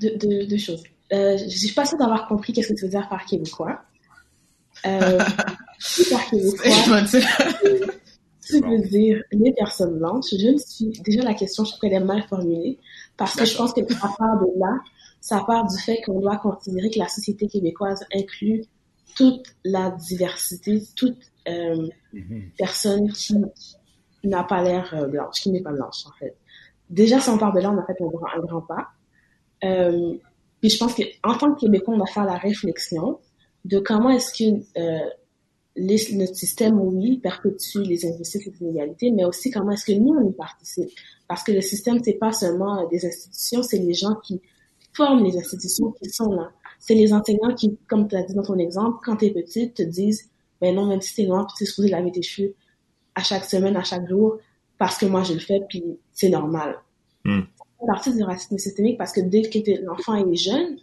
[0.00, 0.84] deux, deux, deux choses.
[1.12, 3.82] Euh, je suis pas sûre d'avoir compris qu'est-ce que tu veux dire par québécois.
[4.86, 5.18] Euh,
[6.10, 7.02] par québécois,
[8.44, 10.26] Tu veux dire les personnes blanches.
[10.32, 12.78] Je me suis déjà la question, je trouve qu'elle est mal formulée
[13.16, 14.78] parce que je pense que ça part de là,
[15.20, 18.64] ça part du fait qu'on doit considérer que la société québécoise inclut
[19.16, 22.50] toute la diversité, toute euh, Mhm.
[22.58, 23.34] personne qui
[24.24, 26.36] n'a pas l'air euh, blanche, qui n'est pas blanche en fait.
[26.90, 28.88] Déjà, si on part de là, on a fait un grand, un grand pas.
[29.64, 30.14] Euh,
[30.60, 33.18] puis je pense qu'en tant que Québécois, on doit faire la réflexion
[33.64, 35.08] de comment est-ce que euh,
[35.76, 39.92] les- notre système, oui, perpétue les injustices et les inégalités, mais aussi comment est-ce que
[39.92, 40.90] nous, on y participe.
[41.28, 44.40] Parce que le système, c'est pas seulement des institutions, c'est les gens qui
[44.92, 46.50] forment les institutions qui sont là.
[46.78, 49.74] C'est les enseignants qui, comme tu as dit dans ton exemple, quand tu es petite,
[49.74, 50.28] te disent,
[50.60, 52.54] ben non, même si t'es noir, tu es supposé laver tes cheveux
[53.14, 54.38] à chaque semaine, à chaque jour,
[54.78, 55.82] parce que moi je le fais, puis
[56.12, 56.76] c'est normal.
[57.24, 57.40] Mm.
[57.80, 60.76] C'est partie du racisme systémique parce que dès que l'enfant est jeune,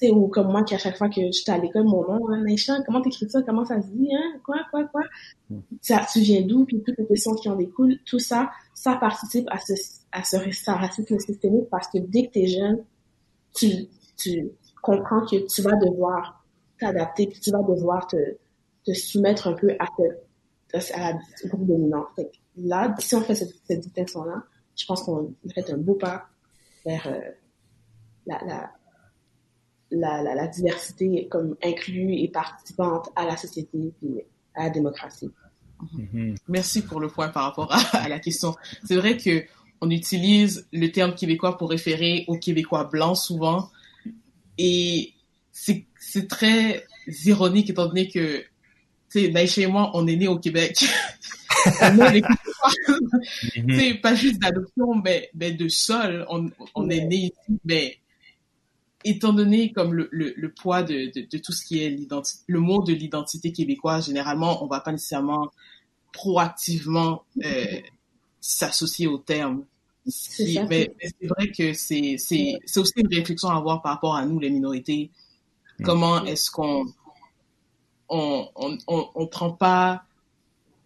[0.00, 2.42] sais, ou comme moi qui à chaque fois que j'étais à l'école, mon nom, hein,
[2.42, 5.02] Naisha, comment t'écris ça, comment ça se dit, hein, quoi, quoi, quoi,
[5.80, 9.46] ça, tu viens d'où, puis toutes les questions qui en découlent, tout ça, ça participe
[9.50, 9.74] à ce,
[10.12, 12.84] à ce, ce racisme systémique parce que dès que t'es jeune,
[13.54, 13.86] tu,
[14.16, 14.50] tu
[14.82, 16.44] comprends que tu vas devoir
[16.78, 18.16] t'adapter, puis tu vas devoir te,
[18.84, 22.06] te soumettre un peu à, te, à la, groupe dominant.
[22.16, 24.42] Fait là, si on fait cette, cette distinction-là,
[24.76, 26.26] je pense qu'on fait un beau pas
[26.84, 27.20] vers euh,
[28.26, 28.70] la, la,
[29.90, 35.30] la, la, la diversité comme inclue et participante à la société et à la démocratie.
[35.96, 36.34] Mhm.
[36.48, 38.54] Merci pour le point par rapport à, à la question.
[38.84, 39.44] C'est vrai que
[39.80, 43.70] on utilise le terme québécois pour référer aux Québécois blancs souvent,
[44.58, 45.14] et
[45.52, 46.84] c'est c'est très
[47.24, 48.44] ironique étant donné que
[49.10, 50.84] tu sais, Naïcha et moi, on est nés au Québec.
[51.82, 52.70] on est les Québécois.
[53.56, 53.78] Mhm.
[53.78, 56.24] C'est pas juste d'adoption, mais, mais de sol.
[56.28, 57.96] On, on est né ici, mais
[59.04, 62.42] étant donné comme le, le, le poids de, de, de tout ce qui est l'identité,
[62.46, 65.50] le mot de l'identité québécoise, généralement, on va pas nécessairement
[66.12, 67.64] proactivement euh,
[68.40, 69.64] s'associer au terme.
[70.06, 70.64] Ça.
[70.68, 74.16] mais mais c'est vrai que c'est c'est c'est aussi une réflexion à avoir par rapport
[74.16, 75.10] à nous les minorités.
[75.78, 75.84] Mm.
[75.84, 76.86] Comment est-ce qu'on
[78.08, 80.04] on, on, on, on prend pas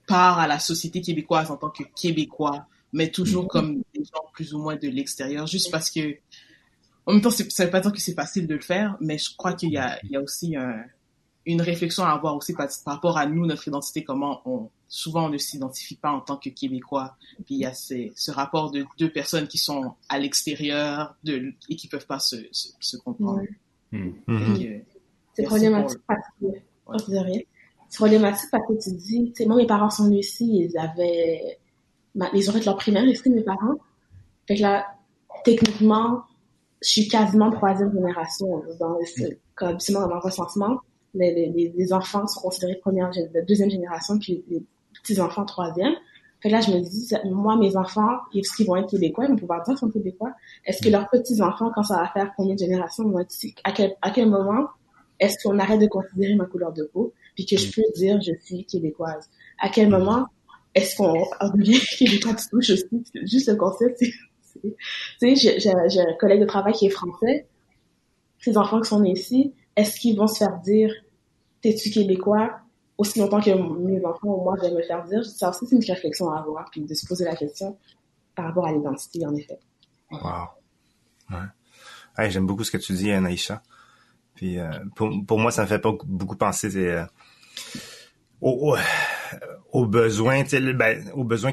[0.06, 4.54] part à la société québécoise en tant que Québécois, mais toujours comme des gens plus
[4.54, 6.16] ou moins de l'extérieur, juste parce que,
[7.06, 9.18] en même temps, c'est- ça veut pas dire que c'est facile de le faire, mais
[9.18, 10.82] je crois qu'il y a, il y a aussi un-
[11.46, 15.26] une réflexion à avoir aussi par, par rapport à nous, notre identité, comment on, souvent
[15.26, 18.70] on ne s'identifie pas en tant que Québécois, puis il y a ces, ce rapport
[18.70, 22.96] de deux personnes qui sont à l'extérieur de, et qui peuvent pas se, se, se
[22.96, 23.40] comprendre.
[23.40, 23.48] Ouais.
[24.26, 24.84] Fait que,
[25.34, 26.46] C'est problématique pour parce que,
[26.86, 26.94] oh.
[27.90, 30.78] C'est problématique parce que tu dis, tu sais, moi, mes parents sont venus ici, ils
[30.78, 31.58] avaient,
[32.14, 33.74] ma- ils ont fait leur primaire ici, mes parents.
[34.48, 34.86] Fait que là,
[35.44, 36.24] techniquement,
[36.84, 40.80] je suis quasiment troisième génération dans le, comme, sinon, dans mon recensement.
[41.14, 43.10] les, les, les enfants sont considérés première,
[43.48, 44.62] deuxième génération, puis les
[45.02, 45.94] petits enfants troisième.
[46.42, 49.24] Fait là, je me dis, moi, mes enfants, est-ce qu'ils vont être québécois?
[49.24, 50.32] Ils vont pouvoir dire qu'ils sont québécois.
[50.66, 53.96] Est-ce que leurs petits-enfants, quand ça va faire combien de générations, vont être à quel,
[54.02, 54.68] à quel moment
[55.20, 58.32] est-ce qu'on arrête de considérer ma couleur de peau, puis que je peux dire je
[58.44, 59.30] suis québécoise?
[59.58, 60.26] À quel moment
[60.74, 61.14] est-ce qu'on
[61.54, 64.04] devient québécois tout je suis, juste le concept,
[65.20, 67.46] tu sais, j'ai un collègue de travail qui est français,
[68.38, 70.92] ses enfants qui sont nés ici, est-ce qu'ils vont se faire dire,
[71.62, 72.60] t'es-tu québécois?
[72.96, 75.24] aussi longtemps que mes enfants ou moi, je vais me faire dire.
[75.24, 77.76] Ça aussi, c'est une réflexion à avoir, puis de se poser la question
[78.34, 79.58] par rapport à l'identité, en effet.
[80.10, 80.48] Wow.
[81.30, 82.30] Ouais.
[82.30, 83.62] J'aime beaucoup ce que tu dis, Anaïcha.
[84.34, 87.04] Puis euh, pour, pour moi, ça me fait pas beaucoup penser euh,
[88.40, 88.76] aux,
[89.72, 91.04] aux, besoins, ben,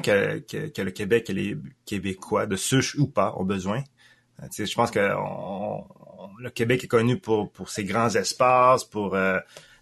[0.02, 3.82] que, que, le Québec et les Québécois, de souche ou pas, ont besoin.
[4.42, 5.10] Euh, je pense que
[6.38, 9.38] le Québec est connu pour, pour ses grands espaces, pour euh,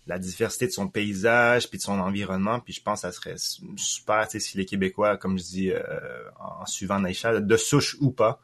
[0.06, 2.60] la diversité de son paysage puis de son environnement.
[2.60, 3.36] Puis je pense que ça serait
[3.76, 5.80] super si les Québécois, comme je dis euh,
[6.38, 8.40] en suivant Naïcha, de souche ou pas,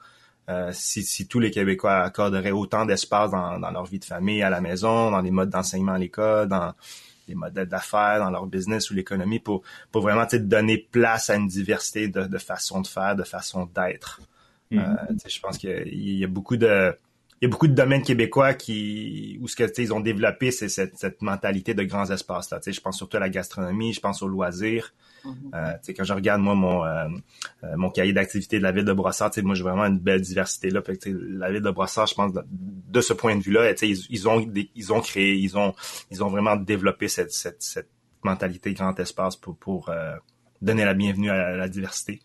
[0.71, 4.51] si, si, tous les Québécois accorderaient autant d'espace dans, dans, leur vie de famille, à
[4.51, 6.73] la maison, dans les modes d'enseignement à l'école, dans
[7.29, 11.49] les modèles d'affaires, dans leur business ou l'économie, pour, pour vraiment donner place à une
[11.49, 14.21] diversité de, de façon de faire, de façon d'être.
[14.73, 15.11] Mm-hmm.
[15.11, 16.97] Euh, je pense qu'il y a beaucoup de
[17.43, 20.71] il y a beaucoup de domaines québécois qui où ce que ils ont développé c'est
[20.71, 22.61] cette, cette mentalité de grands espaces là.
[22.67, 24.95] Je pense surtout à la gastronomie, je pense aux loisirs.
[25.27, 25.95] Mm -hmm.
[25.97, 27.09] quand je regarde moi mon euh,
[27.65, 30.71] euh, mon cahier d'activité de la ville de Brossard, moi j'ai vraiment une belle diversité
[30.71, 30.81] là.
[30.83, 30.99] Fait
[31.45, 34.39] la ville de Brossard, je pense de, ce point de vue-là, ils, ils ont
[34.75, 35.75] ils ont créé, ils ont
[36.13, 37.91] ils ont vraiment développé cette cette, cette
[38.23, 39.91] mentalité grand espace pour pour
[40.63, 42.21] donner la bienvenue à la diversité.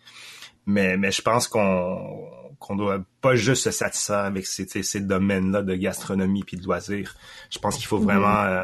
[0.66, 5.64] Mais, mais je pense qu'on qu'on doit pas juste se satisfaire avec ces, ces domaines-là
[5.64, 7.16] de gastronomie puis de loisirs.
[7.50, 8.04] Je pense qu'il faut mm-hmm.
[8.04, 8.44] vraiment...
[8.44, 8.64] Euh,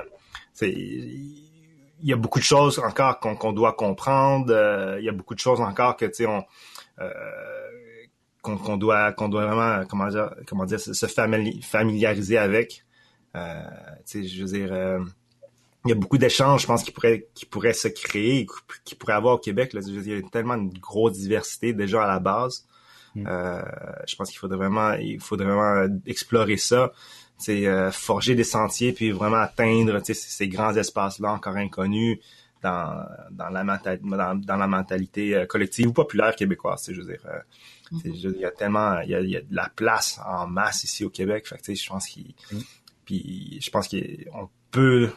[2.01, 4.53] il y a beaucoup de choses encore qu'on doit comprendre.
[4.53, 6.43] Euh, il y a beaucoup de choses encore que tu sais on
[6.99, 7.11] euh,
[8.41, 12.83] qu'on doit qu'on doit vraiment comment dire comment dire se familiariser avec.
[13.35, 13.61] Euh,
[14.05, 14.99] tu sais, je veux dire euh,
[15.85, 18.45] il y a beaucoup d'échanges, je pense, qui pourraient, qui pourraient se créer,
[18.83, 19.73] qui pourraient avoir au Québec.
[19.73, 19.79] Là.
[19.85, 22.65] Il y a tellement de grosse diversité déjà à la base.
[23.15, 23.25] Mm.
[23.27, 23.61] Euh,
[24.05, 26.91] je pense qu'il faudrait vraiment, il faudrait vraiment explorer ça,
[27.49, 32.19] euh, forger des sentiers, puis vraiment atteindre ces grands espaces-là encore inconnus
[32.61, 36.89] dans, dans, la, dans, la mentalité euh, collective ou populaire québécoise.
[36.91, 37.39] Je veux dire, euh,
[37.97, 38.33] mm-hmm.
[38.35, 40.83] il y a tellement, il y a, il y a, de la place en masse
[40.83, 41.47] ici au Québec.
[41.47, 42.59] Fait je pense qu'il, mm.
[43.05, 45.11] puis je pense qu'on peut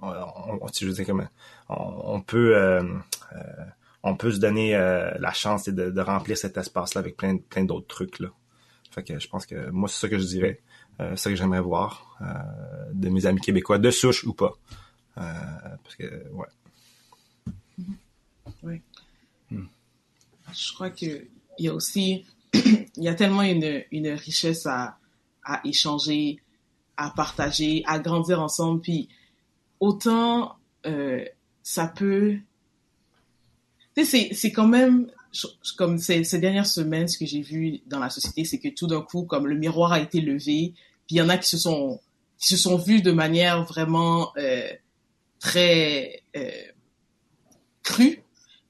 [0.00, 0.08] on,
[0.60, 1.14] on, je veux dire,
[1.68, 2.82] on, peut euh,
[3.32, 3.64] euh,
[4.02, 7.86] on peut se donner la chance de, de, remplir cet espace-là avec plein, plein d'autres
[7.86, 8.28] trucs là.
[8.90, 10.60] Fait que je pense que moi c'est ça que je dirais,
[10.98, 12.18] c'est ça que j'aimerais voir
[12.92, 14.54] de mes amis québécois, de souche ou pas,
[15.14, 16.46] parce que ouais.
[18.62, 18.80] Oui.
[19.50, 19.66] Hmm.
[20.52, 21.26] Je crois que
[21.58, 24.98] il y a aussi il y a tellement une, une richesse à,
[25.44, 26.38] à échanger,
[26.96, 28.80] à partager, à grandir ensemble.
[28.80, 29.08] Puis
[29.80, 30.56] autant
[30.86, 31.24] euh,
[31.62, 32.36] ça peut...
[33.96, 35.10] Tu sais, c'est quand même,
[35.76, 38.86] comme ces, ces dernières semaines, ce que j'ai vu dans la société, c'est que tout
[38.86, 40.74] d'un coup, comme le miroir a été levé,
[41.06, 42.00] puis il y en a qui se sont
[42.38, 44.68] qui se sont vus de manière vraiment euh,
[45.38, 46.50] très euh,
[47.82, 48.22] crue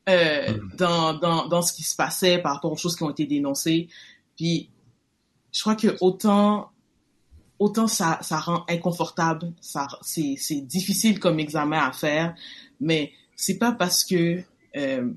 [0.08, 0.76] euh, mm.
[0.76, 3.88] dans, dans, dans ce qui se passait par rapport aux choses qui ont été dénoncées.
[4.36, 4.70] Puis
[5.52, 6.70] je crois que autant
[7.58, 12.34] autant ça, ça rend inconfortable, ça, c'est, c'est difficile comme examen à faire,
[12.80, 14.42] mais c'est pas parce que
[14.76, 15.10] euh,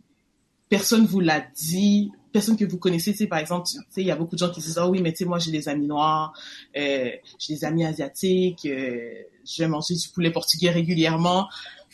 [0.70, 4.08] personne vous l'a dit, personne que vous connaissez, tu sais, par exemple, tu sais, il
[4.08, 5.68] y a beaucoup de gens qui disent, oh oui, mais tu sais, moi, j'ai des
[5.68, 6.34] amis noirs,
[6.78, 11.50] euh, j'ai des amis asiatiques, euh, je vais manger du poulet portugais régulièrement,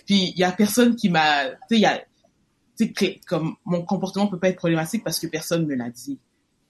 [0.06, 2.04] puis il y a personne qui m'a, tu sais, il y a,
[2.78, 6.20] tu sais, comme mon comportement peut pas être problématique parce que personne me l'a dit.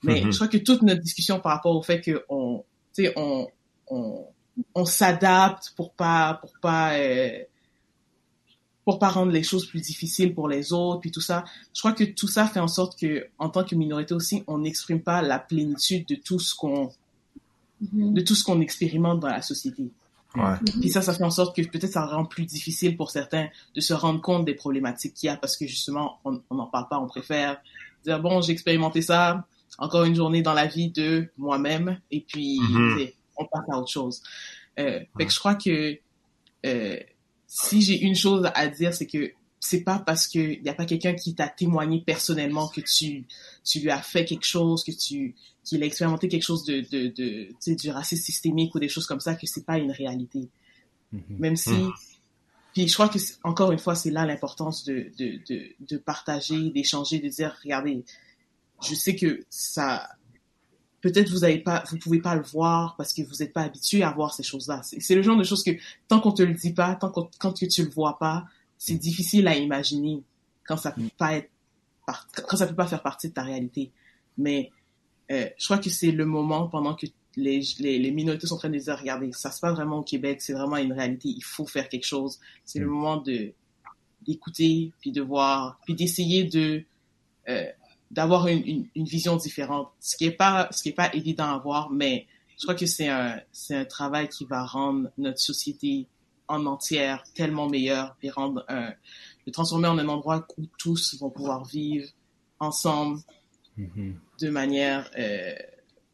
[0.03, 0.31] Mais mm-hmm.
[0.31, 2.63] je crois que toute notre discussion par rapport au fait que on,
[2.93, 3.47] tu sais, on,
[3.87, 4.27] on,
[4.75, 7.39] on s'adapte pour pas pour pas euh,
[8.85, 11.43] pour pas rendre les choses plus difficiles pour les autres puis tout ça
[11.73, 14.59] je crois que tout ça fait en sorte que en tant que minorité aussi on
[14.59, 16.91] n'exprime pas la plénitude de tout ce qu'on
[17.83, 18.13] mm-hmm.
[18.13, 19.89] de tout ce qu'on expérimente dans la société
[20.35, 20.55] ouais.
[20.79, 23.81] puis ça ça fait en sorte que peut-être ça rend plus difficile pour certains de
[23.81, 26.99] se rendre compte des problématiques qu'il y a parce que justement on n'en parle pas
[26.99, 27.57] on préfère
[28.05, 29.45] dire bon j'ai expérimenté ça
[29.77, 33.91] encore une journée dans la vie de moi-même et puis mm-hmm on passe à autre
[33.91, 34.21] chose.
[34.79, 35.97] Euh, fait que je crois que
[36.65, 36.99] euh,
[37.55, 39.31] si j'ai une chose à dire, c'est que
[39.61, 43.23] c'est pas parce que y a pas quelqu'un qui t'a témoigné personnellement que tu
[43.63, 47.07] tu lui as fait quelque chose, que tu qu'il a expérimenté quelque chose de de,
[47.07, 49.91] de tu sais, du racisme systémique ou des choses comme ça que c'est pas une
[49.91, 50.49] réalité.
[51.13, 51.39] Mm-hmm.
[51.39, 51.93] Même si, mm.
[52.73, 56.71] puis je crois que encore une fois, c'est là l'importance de, de, de, de partager,
[56.71, 58.03] d'échanger, de dire, regardez,
[58.85, 60.09] je sais que ça,
[61.05, 64.01] peut-être vous avez pas, vous pouvez pas le voir parce que vous n'êtes pas habitué
[64.01, 64.81] à voir ces choses-là.
[64.83, 65.69] C'est le genre de choses que
[66.07, 68.45] tant qu'on te le dit pas, tant qu'on quand tu le vois pas,
[68.79, 70.23] c'est difficile à imaginer
[70.63, 71.51] quand ça peut pas être,
[72.47, 73.91] quand ça peut pas faire partie de ta réalité.
[74.39, 74.71] Mais
[75.31, 78.59] euh, je crois que c'est le moment pendant que les, les, les, minorités sont en
[78.59, 81.43] train de dire, regardez, ça se passe vraiment au Québec, c'est vraiment une réalité, il
[81.43, 82.39] faut faire quelque chose.
[82.63, 82.89] C'est le mm.
[82.89, 83.53] moment de
[84.25, 86.83] d'écouter, puis de voir, puis d'essayer de
[87.47, 87.67] euh,
[88.15, 89.89] d'avoir une, une, une, vision différente.
[89.99, 92.25] Ce qui est pas ce qui est pas évident à voir, mais
[92.57, 96.07] je crois que c'est un c'est un travail qui va rendre notre société
[96.47, 98.93] en entière tellement meilleure, puis rendre un,
[99.45, 102.07] le transformer en un endroit où tous vont pouvoir vivre
[102.59, 103.19] ensemble
[103.77, 104.13] mm-hmm.
[104.39, 105.53] de manière euh,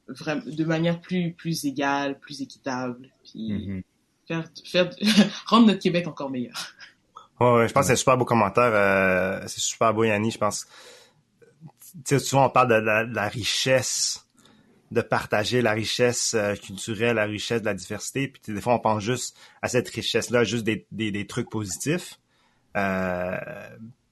[0.08, 3.84] vraiment de manière plus plus égale, plus équitable, puis mm-hmm.
[4.28, 4.90] faire faire
[5.46, 6.74] rendre notre Québec encore meilleur.
[7.40, 10.38] Ouais, je pense que c'est un super beau commentaire, euh, c'est super beau Yanni, je
[10.40, 10.66] pense.
[12.06, 14.28] Tu souvent on parle de la, richesse
[14.92, 18.28] de partager la richesse euh, culturelle, la richesse de la diversité.
[18.28, 22.20] Puis des fois, on pense juste à cette richesse-là, juste des, des, des trucs positifs.
[22.76, 23.38] Euh,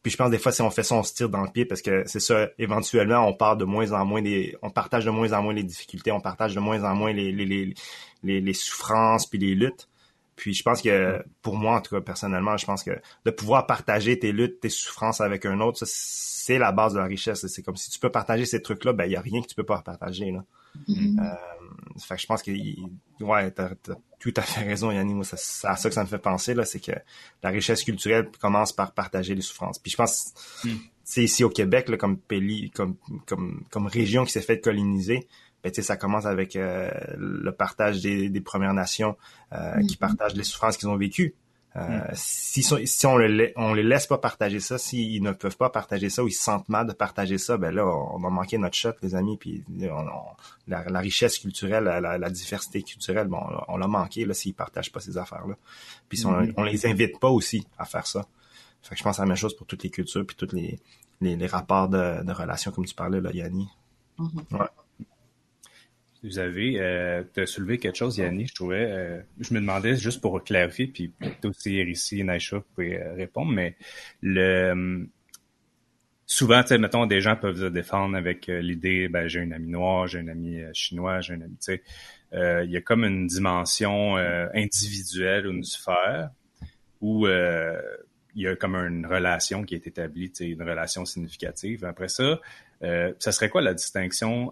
[0.01, 1.65] puis je pense des fois si on fait ça, on se tire dans le pied
[1.65, 4.57] parce que c'est ça, éventuellement, on parle de moins en moins des.
[4.61, 7.31] on partage de moins en moins les difficultés, on partage de moins en moins les,
[7.33, 7.73] les, les,
[8.23, 9.88] les, les souffrances puis les luttes.
[10.39, 12.91] Puis je pense que pour moi, en tout cas, personnellement, je pense que
[13.25, 17.05] de pouvoir partager tes luttes, tes souffrances avec un autre, c'est la base de la
[17.05, 17.45] richesse.
[17.45, 19.55] C'est comme si tu peux partager ces trucs-là, ben il y a rien que tu
[19.55, 20.31] peux pas partager.
[20.31, 20.45] Là.
[20.87, 21.19] Mm-hmm.
[21.19, 22.51] euh, fait que je pense que
[23.21, 25.15] ouais, t'as, as tout à fait raison, Yannick.
[25.15, 26.93] Moi, c'est à ça que ça me fait penser là, c'est que
[27.43, 29.77] la richesse culturelle commence par partager les souffrances.
[29.77, 30.33] Puis je pense,
[31.03, 31.25] c'est mm.
[31.25, 35.27] ici au Québec, là, comme pays, comme comme comme région qui s'est fait coloniser,
[35.63, 39.17] ben, ça commence avec euh, le partage des, des Premières Nations
[39.53, 39.97] euh, qui mm-hmm.
[39.97, 41.35] partagent les souffrances qu'ils ont vécues.
[41.75, 42.11] Euh, mm.
[42.13, 46.09] si, si on, le, on les laisse pas partager ça, s'ils ne peuvent pas partager
[46.09, 48.75] ça ou ils se sentent mal de partager ça, ben là, on va manquer notre
[48.75, 49.37] shot, les amis.
[49.37, 49.63] Puis
[50.67, 55.17] la, richesse culturelle, la, diversité culturelle, bon, on l'a manqué là s'ils partagent pas ces
[55.17, 55.55] affaires-là.
[56.07, 56.53] Puis on, mm-hmm.
[56.57, 58.25] on, les invite pas aussi à faire ça.
[58.81, 60.79] Fait que je pense à la même chose pour toutes les cultures puis tous les,
[61.19, 63.67] les, rapports de, de relations comme tu parlais là, Yanni.
[64.17, 64.57] Mm-hmm.
[64.57, 64.67] Ouais.
[66.21, 68.91] Vous avez euh, soulevé quelque chose, Yanni, je trouvais.
[68.91, 73.13] Euh, je me demandais juste pour clarifier, puis peut-être aussi ici, Naïcha, vous pouvez euh,
[73.13, 73.77] répondre, mais
[74.21, 75.09] le hum,
[76.25, 79.51] souvent, tu sais, mettons, des gens peuvent se défendre avec euh, l'idée, ben j'ai un
[79.51, 81.83] ami noir, j'ai un ami chinois, j'ai un ami, tu sais.
[82.33, 86.29] Il y a comme une dimension individuelle ou une sphère
[87.01, 91.85] où il y a comme une relation qui est établie, une relation significative.
[91.85, 92.39] Après ça,
[92.81, 94.51] ça serait quoi la distinction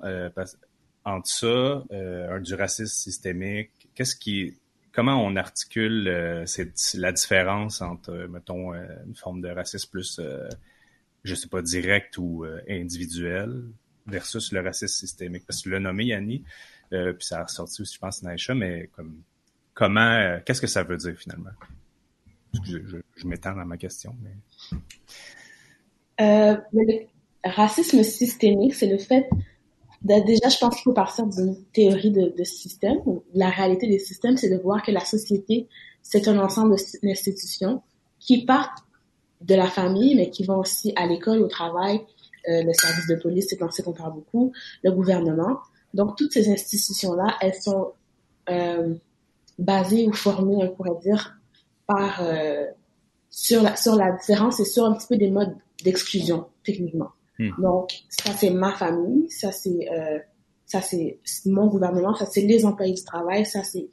[1.07, 4.57] entre ça, euh, du racisme systémique, qu'est-ce qui,
[4.91, 6.45] comment on articule euh,
[6.95, 10.19] la différence entre, euh, mettons, euh, une forme de racisme plus,
[11.23, 13.63] je sais pas, direct ou individuel
[14.05, 15.45] versus le racisme systémique?
[15.47, 16.43] Parce que tu l'as nommé, Yanni,
[16.89, 19.21] puis ça a ressorti aussi, je pense, Naïcha, mais comme,
[19.73, 21.51] comment, qu'est-ce que ça veut dire finalement?
[22.65, 22.79] Je,
[23.15, 24.15] je, m'étends dans ma question,
[26.19, 27.07] le
[27.45, 29.29] racisme systémique, c'est le fait
[30.03, 32.99] Déjà, je pense qu'il faut partir d'une théorie de, de, système.
[33.33, 35.67] La réalité des systèmes, c'est de voir que la société,
[36.03, 37.81] c'est un ensemble d'institutions
[38.19, 38.83] qui partent
[39.41, 42.01] de la famille, mais qui vont aussi à l'école, au travail,
[42.49, 45.59] euh, le service de police, c'est pensé qu'on parle beaucoup, le gouvernement.
[45.93, 47.93] Donc, toutes ces institutions-là, elles sont
[48.49, 48.95] euh,
[49.59, 51.37] basées ou formées, on pourrait dire,
[51.85, 52.65] par euh,
[53.29, 57.09] sur la sur la différence et sur un petit peu des modes d'exclusion, techniquement.
[57.39, 57.51] Hmm.
[57.59, 60.19] Donc, ça, c'est ma famille, ça, c'est euh,
[60.65, 63.87] ça c'est mon gouvernement, ça, c'est les employés du travail, ça, c'est...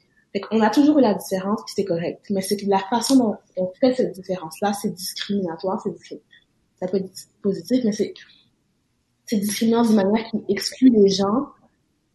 [0.51, 2.25] On a toujours eu la différence, puis c'est correct.
[2.29, 6.21] Mais c'est que la façon dont on fait cette différence-là, c'est discriminatoire, c'est
[6.77, 7.09] Ça peut être
[7.41, 8.13] positif, mais c'est
[9.25, 11.47] c'est discriminant d'une manière qui exclut les gens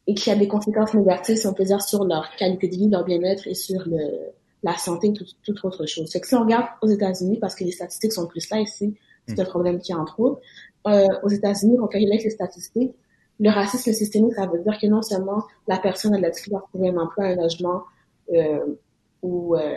[0.07, 2.89] et qui a des conséquences négatives, si on peut dire, sur leur qualité de vie,
[2.89, 6.09] leur bien-être et sur le, la santé, toute, toute autre chose.
[6.11, 8.95] C'est que si on regarde aux États-Unis, parce que les statistiques sont plus là ici,
[9.27, 9.41] c'est hmm.
[9.41, 10.41] un problème qui entre autres,
[10.87, 12.95] euh, aux États-Unis, quand il les statistiques,
[13.39, 16.57] le racisme systémique, ça veut dire que non seulement la personne a de la difficulté
[16.57, 17.85] à trouver un emploi, un logement
[18.33, 18.77] euh,
[19.23, 19.75] ou, euh,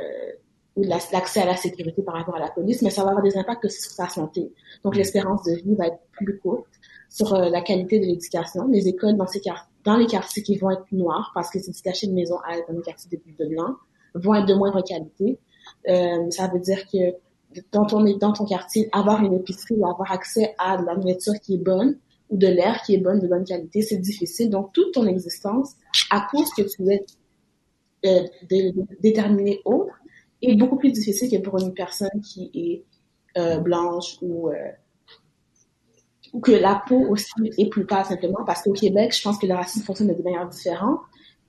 [0.75, 3.37] ou l'accès à la sécurité par rapport à la police, mais ça va avoir des
[3.37, 4.51] impacts aussi sur sa santé.
[4.83, 6.67] Donc l'espérance de vie va être plus courte
[7.09, 8.67] sur euh, la qualité de l'éducation.
[8.67, 9.41] Les écoles dans, ces
[9.85, 12.75] dans les quartiers qui vont être noirs, parce que c'est détaché de maison à dans
[12.75, 13.77] les quartiers de plus de blancs,
[14.15, 15.39] vont être de moindre qualité.
[15.87, 17.13] Euh, ça veut dire que
[17.71, 21.63] dans ton, quartier, avoir une épicerie ou avoir accès à de la nourriture qui est
[21.63, 21.97] bonne
[22.29, 24.49] ou de l'air qui est bonne, de bonne qualité, c'est difficile.
[24.49, 25.73] Donc, toute ton existence,
[26.09, 27.05] à cause que tu es
[28.05, 29.93] euh, déterminé autre,
[30.41, 34.53] est beaucoup plus difficile que pour une personne qui est euh, blanche ou euh,
[36.33, 39.45] ou que la peau aussi est plus pâle simplement parce qu'au Québec, je pense que
[39.45, 40.99] le racisme fonctionne de manière différente.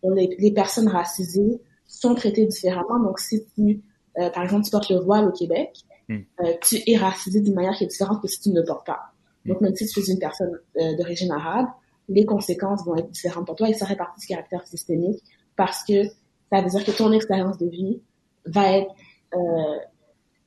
[0.03, 3.01] Les personnes racisées sont traitées différemment.
[3.01, 3.81] Donc, si tu,
[4.19, 5.71] euh, par exemple, tu portes le voile au Québec,
[6.09, 6.19] Mm.
[6.41, 8.87] euh, tu es racisé d'une manière qui est différente que si tu ne le portes
[8.87, 9.13] pas.
[9.47, 11.67] Donc, même si tu es une personne euh, d'origine arabe,
[12.09, 15.23] les conséquences vont être différentes pour toi et ça fait partie du caractère systémique
[15.57, 16.05] parce que
[16.51, 18.01] ça veut dire que ton expérience de vie
[18.47, 18.95] va être
[19.35, 19.79] euh,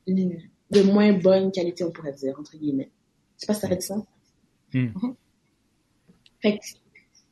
[0.07, 2.91] de moins bonne qualité, on pourrait dire, entre guillemets.
[3.35, 4.03] Je sais pas si ça fait du sens.
[4.73, 4.87] Mm.
[6.41, 6.63] Fait que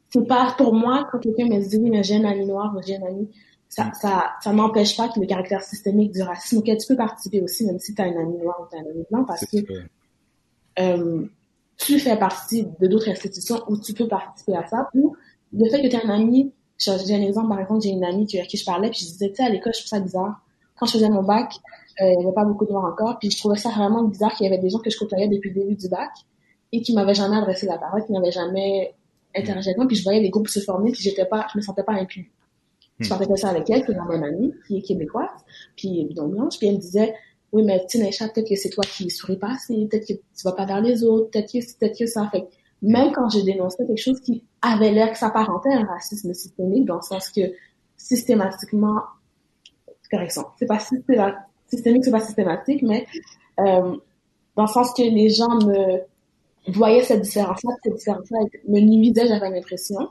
[0.09, 2.82] c'est pas, pour moi, quand quelqu'un me dit, oui, mais j'ai un ami noir ou
[2.82, 3.30] j'ai un ami,
[3.76, 7.41] ça, ça, ça n'empêche pas que le caractère systémique du racisme auquel tu peux participer
[7.41, 9.45] aussi, même si tu as un ami noir ou tu as un ami blanc, parce
[9.45, 9.57] que
[10.80, 11.26] euh,
[11.76, 15.17] tu fais partie de d'autres institutions où tu peux participer à ça, ou
[15.51, 18.26] le fait que tu as un ami, j'ai un exemple, par exemple, j'ai une amie
[18.39, 20.39] à qui je parlais, puis je disais, tu sais, à l'école, je trouve ça bizarre.
[20.78, 21.55] Quand je faisais mon bac,
[21.99, 24.34] euh, il n'y avait pas beaucoup de noirs encore, puis je trouvais ça vraiment bizarre
[24.36, 26.11] qu'il y avait des gens que je côtoyais depuis le début du bac
[26.71, 28.95] et qui m'avaient jamais adressé la parole, qui n'avaient jamais
[29.36, 31.61] interagi avec moi, puis je voyais les groupes se former, puis j'étais pas, je me
[31.61, 32.32] sentais pas inclus.
[32.99, 35.29] Je parlais de ça avec elle, qui est ma même amie, qui est québécoise,
[35.75, 37.13] puis donc blanche, puis elle me disait,
[37.51, 40.53] oui, mais Naïcha, peut-être que c'est toi qui souris pas assez, peut-être que tu vas
[40.53, 42.29] pas vers les autres, peut-être que peut-être que ça.
[42.31, 42.47] Fait
[42.81, 46.85] même quand je dénonçais quelque chose qui avait l'air que s'apparentait à un racisme systémique,
[46.85, 47.41] dans le sens que
[47.97, 49.01] systématiquement,
[50.11, 51.35] correction, c'est pas systéma-
[51.67, 53.05] systémique, c'est pas systématique, mais
[53.59, 53.95] euh,
[54.55, 56.01] dans le sens que les gens me
[56.67, 60.09] voyaient cette différence-là, cette différence-là me nuisait, j'avais l'impression.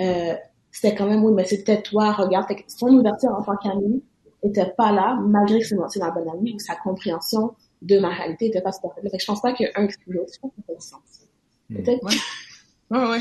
[0.00, 0.34] Euh,
[0.80, 3.56] c'était quand même, oui, mais c'est peut-être toi, regarde, fait que son ouverture en tant
[3.56, 4.02] qu'ami
[4.42, 8.46] était pas là, malgré que c'est ma, bonne amie, ou sa compréhension de ma réalité
[8.46, 10.62] était pas super Fait que je pense pas qu'un exclut l'autre, je pense que ça
[10.66, 11.00] fait du sens.
[11.70, 11.76] Hmm.
[11.82, 12.04] Peut-être.
[12.04, 12.98] Ouais.
[12.98, 13.20] Ouais, ouais.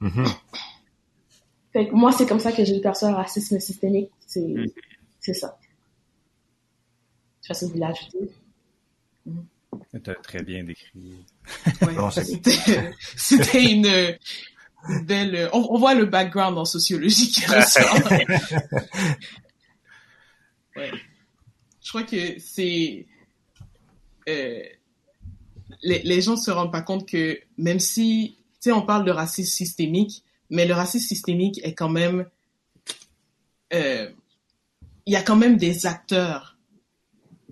[0.00, 0.24] Mhm.
[1.72, 4.10] Fait que moi, c'est comme ça que j'ai perçu le racisme systémique.
[4.26, 4.66] C'est, Mm.
[5.20, 5.58] c'est ça.
[7.42, 8.30] Je sais pas si vous voulez ajouter.
[10.04, 11.24] Tu as très bien décrit.
[11.82, 11.94] Ouais.
[11.94, 14.16] Bon, c'est- C'était c'était une,
[15.52, 17.98] On, on voit le background en sociologie qui ressort.
[20.76, 20.90] ouais.
[21.82, 23.06] Je crois que c'est.
[24.28, 24.62] euh,
[25.82, 29.10] les, les gens se rendent pas compte que même si, tu sais, on parle de
[29.10, 32.26] racisme systémique, mais le racisme systémique est quand même.
[33.72, 34.08] euh,
[35.06, 36.56] Il y a quand même des acteurs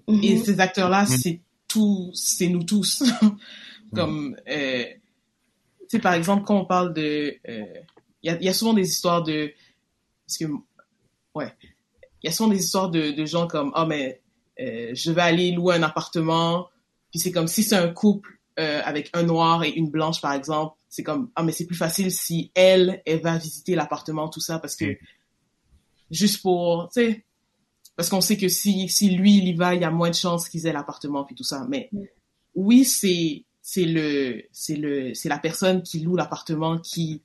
[0.08, 0.44] et Mhm.
[0.44, 3.02] ces acteurs-là, c'est tout, c'est nous tous.
[3.94, 4.84] Comme, euh,
[5.88, 7.64] sais, par exemple, quand on parle de, euh,
[8.22, 9.52] il y, a, il y a souvent des histoires de,
[10.26, 10.44] parce que,
[11.34, 11.52] ouais,
[12.22, 14.20] il y a souvent des histoires de, de gens comme, ah mais,
[14.60, 16.68] euh, je vais aller louer un appartement,
[17.10, 20.32] puis c'est comme si c'est un couple euh, avec un noir et une blanche, par
[20.32, 24.40] exemple, c'est comme, ah mais c'est plus facile si elle, elle va visiter l'appartement, tout
[24.40, 24.96] ça, parce que, Mm.
[26.10, 27.24] juste pour, tu sais,
[27.96, 30.14] parce qu'on sait que si, si lui, il y va, il y a moins de
[30.14, 31.66] chances qu'ils aient l'appartement, puis tout ça.
[31.68, 32.02] Mais Mm.
[32.54, 37.22] oui, c'est c'est le c'est le c'est la personne qui loue l'appartement qui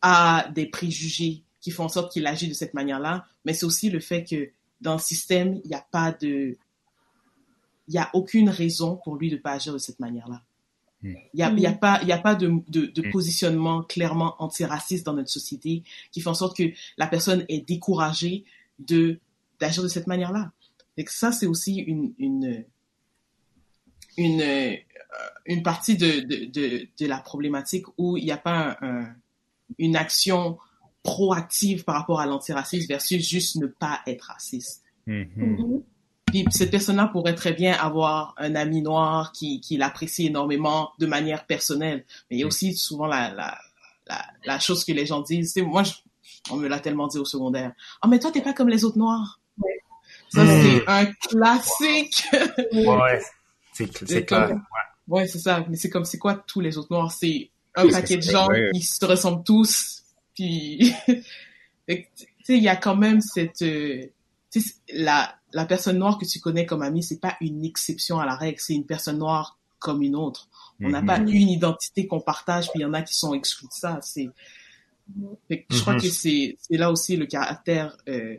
[0.00, 3.24] a des préjugés qui font en sorte qu'il agit de cette manière-là.
[3.44, 4.50] Mais c'est aussi le fait que
[4.80, 6.56] dans le système, il n'y a pas de
[7.86, 10.42] il y a aucune raison pour lui de pas agir de cette manière-là.
[11.02, 11.14] Mm.
[11.34, 11.78] Il y a, il y a Mm.
[11.78, 13.10] pas, il y a pas de, de, de Mm.
[13.12, 18.44] positionnement clairement antiraciste dans notre société qui fait en sorte que la personne est découragée
[18.80, 19.20] de
[19.60, 20.50] d'agir de cette manière-là.
[20.96, 22.64] Et ça, c'est aussi une, une,
[24.16, 24.76] une,
[25.46, 29.14] une partie de, de, de, de la problématique où il n'y a pas un, un-
[29.78, 30.58] une action
[31.02, 34.82] proactive par rapport à l'antiracisme versus juste ne pas être raciste.
[35.06, 35.28] Mhm.
[35.36, 35.82] Mhm.
[36.26, 41.06] Puis cette personne-là pourrait très bien avoir un ami noir qui, qui l'apprécie énormément de
[41.06, 42.04] manière personnelle.
[42.30, 43.58] Mais il y a aussi souvent la, la,
[44.06, 45.52] la, la chose que les gens disent.
[45.52, 45.92] C'est moi, je-
[46.50, 47.72] on me l'a tellement dit au secondaire.
[48.02, 49.40] Oh, mais toi, t'es pas comme les autres noirs.
[49.58, 49.80] Ouais.
[50.30, 50.62] Ça, Mm.
[50.62, 52.24] c'est un classique.
[52.72, 53.20] Ouais,
[53.74, 54.48] c'est cl- c'est C'est clair.
[54.48, 54.62] comme-
[55.08, 55.64] Ouais, c'est ça.
[55.68, 57.10] Mais c'est comme, c'est quoi tous les autres noirs?
[57.12, 58.70] C'est un Oui, paquet de gens vrai.
[58.72, 60.02] qui se ressemblent tous.
[60.34, 60.92] Puis,
[61.88, 62.06] tu
[62.44, 64.04] sais, il y a quand même cette, euh,
[64.50, 68.18] tu sais, la, la personne noire que tu connais comme amie, c'est pas une exception
[68.18, 70.48] à la règle, c'est une personne noire comme une autre.
[70.80, 71.06] On n'a Mhm.
[71.06, 73.98] pas une identité qu'on partage, puis il y en a qui sont exclus de ça.
[74.02, 74.28] C'est,
[75.68, 76.00] je crois Mhm.
[76.00, 78.36] que c'est, c'est là aussi le caractère euh,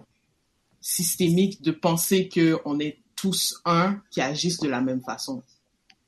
[0.81, 5.43] systémique de penser que on est tous un qui agissent de la même façon.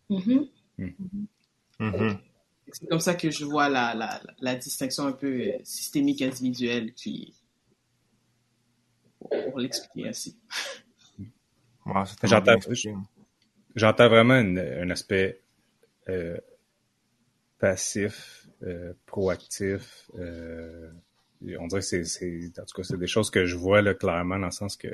[0.09, 0.47] Mhm.
[1.79, 2.17] Mhm.
[2.71, 6.93] C'est comme ça que je vois la, la, la distinction un peu euh, systémique individuelle
[6.93, 7.33] qui,
[9.19, 10.37] pour l'expliquer ainsi.
[12.23, 12.57] J'entends-
[14.09, 15.41] vraiment une- un aspect
[16.09, 16.37] euh,
[17.59, 20.09] passif, euh, proactif.
[20.19, 20.89] euh,
[21.59, 23.93] on dirait que c'est, c'est- en tout cas, c'est des choses que je vois là,
[23.93, 24.87] clairement dans le sens que.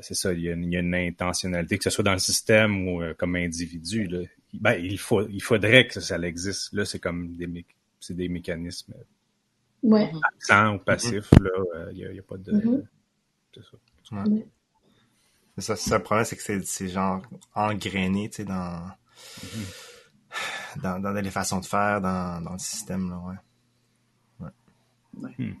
[0.00, 3.36] C'est ça, il y, a, une intentionnalité, que ce soit dans le système ou comme
[3.36, 4.06] individu.
[4.06, 4.20] Là.
[4.54, 6.72] Ben, il, faut, il faudrait que ça, existe.
[6.72, 7.64] Là, c'est comme des,
[8.00, 8.94] c'est des mécanismes
[9.82, 10.10] ouais.
[10.34, 11.30] absents ou passifs.
[11.40, 12.52] Là, il n'y a, pas de...
[12.52, 12.84] Mm-hmm.
[13.54, 14.24] C'est ça.
[15.58, 17.22] Ça, ça, le problème, c'est que c'est genre
[17.54, 18.90] engrainé, tu sais, dans,
[20.82, 23.18] dans, dans les façons de faire, dans, dans le système, là,
[24.40, 24.48] ouais.
[25.20, 25.34] ouais.
[25.38, 25.54] Hmm.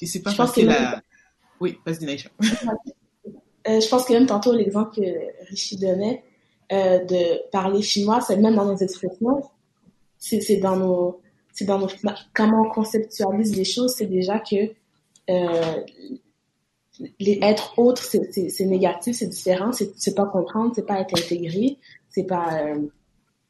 [0.00, 1.02] c'est pas je facile à...
[1.60, 2.24] Oui, vas-y.
[3.68, 6.22] euh, je pense que même tantôt, l'exemple que Richie donnait,
[6.72, 9.42] euh, de parler chinois, c'est même dans nos expressions,
[10.18, 11.20] c'est dans nos...
[11.52, 11.88] C'est dans nos...
[12.34, 14.56] Comment on conceptualise les choses, c'est déjà que
[15.30, 15.84] euh,
[17.42, 22.60] être autre, c'est négatif, c'est différent, c'est pas comprendre, c'est pas être intégré, c'est pas.
[22.62, 22.86] Euh,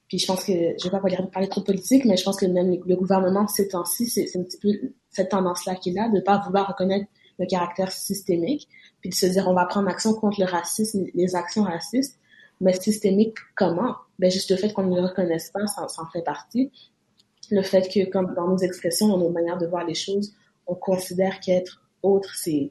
[0.08, 1.00] puis je pense que je vais pas
[1.32, 4.58] parler trop politique, mais je pense que même le gouvernement ces temps-ci, c'est un petit
[4.58, 4.68] peu
[5.10, 7.06] cette tendance-là qu'il a de pas vouloir reconnaître
[7.38, 8.68] le caractère systémique,
[9.00, 12.18] puis de se dire on va prendre action contre le racisme, les actions racistes,
[12.60, 13.96] mais systémique comment?
[14.18, 16.70] Ben juste le fait qu'on ne le reconnaisse pas, ça, ça en fait partie.
[17.50, 20.34] Le fait que comme dans nos expressions, dans nos manières de voir les choses,
[20.66, 22.70] on considère qu'être autre, c'est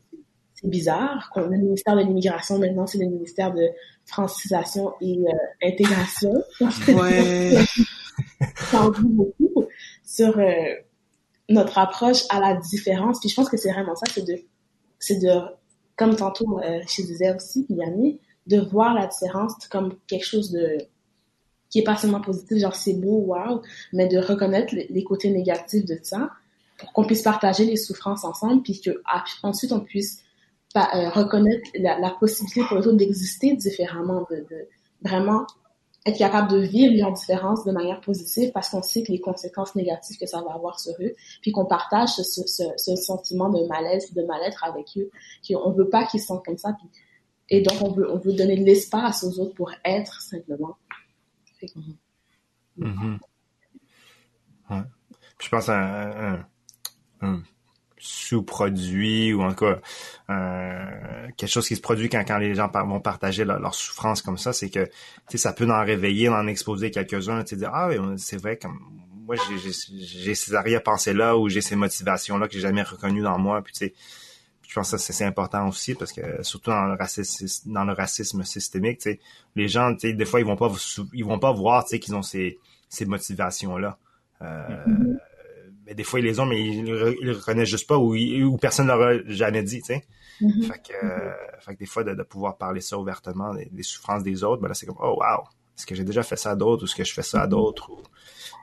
[0.64, 1.32] bizarre.
[1.36, 3.70] Le ministère de l'immigration, maintenant, c'est le ministère de
[4.05, 6.34] francisation et euh, intégration.
[6.88, 7.57] Ouais.
[8.55, 9.66] Ça en dit beaucoup
[10.03, 10.53] sur euh,
[11.49, 13.20] notre approche à la différence.
[13.20, 14.36] Puis je pense que c'est vraiment ça, c'est de,
[15.04, 15.32] c'est de,
[15.95, 20.78] comme tantôt euh, je disais aussi, Yanni, de voir la différence comme quelque chose de
[21.70, 23.62] qui est pas seulement positif, genre c'est beau, wow,
[23.93, 26.30] mais de reconnaître les, côtés négatifs de ça
[26.78, 30.22] pour qu'on puisse partager les souffrances ensemble, puis que ah, ensuite on puisse
[30.76, 34.45] euh, reconnaître la, possibilité pour les autres d'exister différemment, de,
[35.01, 35.47] vraiment
[36.06, 39.74] être capable de vivre leur différence de manière positive parce qu'on sait que les conséquences
[39.76, 43.66] négatives que ça va avoir sur eux, puis qu'on partage ce, ce, ce, sentiment de
[43.68, 45.10] malaise, de mal-être avec eux,
[45.47, 46.89] qu'on veut pas qu'ils se sentent comme ça, puis,
[47.49, 50.76] et donc on veut, on veut donner de l'espace aux autres pour être simplement.
[52.78, 53.20] Mm-hmm.
[54.72, 54.82] ouais.
[55.39, 56.45] je pense à un,
[57.22, 57.43] un
[58.06, 59.54] sous-produit ou en
[60.30, 64.38] euh, quelque chose qui se produit quand, quand les gens vont partager leur, souffrance comme
[64.38, 64.89] ça, c'est que
[65.34, 68.78] ça peut en réveiller, en exposer quelques-uns, dire ah oui, c'est vrai comme
[69.26, 73.39] moi j'ai ces arrière-pensées là ou j'ai ces motivations là que j'ai jamais reconnues dans
[73.39, 73.93] moi, puis tu sais
[74.68, 78.43] je pense que c'est important aussi parce que surtout dans le racisme dans le racisme
[78.43, 79.20] systémique, tu sais
[79.56, 80.70] les gens tu sais des fois ils vont pas
[81.14, 83.97] ils vont pas voir tu sais qu'ils ont ces ces motivations là.
[84.41, 85.18] Euh, mm-hmm
[85.94, 88.88] des fois ils les ont, mais ils, ils le reconnaissent juste pas ou, ou personne
[88.88, 90.06] leur a jamais dit, tu sais.
[90.41, 90.64] Mm-hmm.
[90.64, 94.24] fait, que, euh, fait que des fois, de, de, pouvoir parler ça ouvertement, des, souffrances
[94.24, 95.44] des autres, ben là, c'est comme, oh wow,
[95.78, 97.48] est-ce que j'ai déjà fait ça à d'autres ou est-ce que je fais ça à
[97.48, 98.02] d'autres ou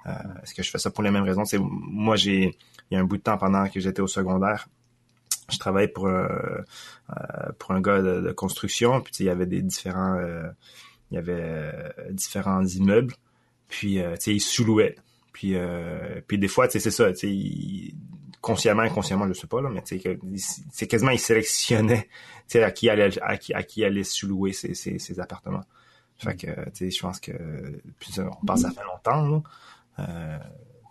[0.07, 0.13] euh,
[0.43, 1.45] est-ce que je fais ça pour les mêmes raisons?
[1.45, 2.57] C'est moi, j'ai,
[2.91, 4.69] il y a un bout de temps pendant que j'étais au secondaire,
[5.51, 6.27] je travaillais pour, euh,
[7.11, 10.49] euh pour un gars de, de construction, puis il y avait des différents, euh,
[11.11, 11.73] il y avait
[12.11, 13.15] différents immeubles,
[13.69, 14.97] puis tu sais, ils sous-louaient.
[15.41, 17.13] Puis, euh, puis des fois, c'est ça,
[18.43, 19.83] consciemment, inconsciemment, je sais pas, là, mais
[20.71, 22.11] c'est quasiment, il sélectionnait,
[22.57, 25.65] à qui allait, à qui, à qui allait sous-louer ses, appartements.
[26.19, 27.33] Fait que, tu sais, je pense que,
[27.99, 29.43] puis on pense ça fait longtemps, là.
[30.01, 30.39] Euh,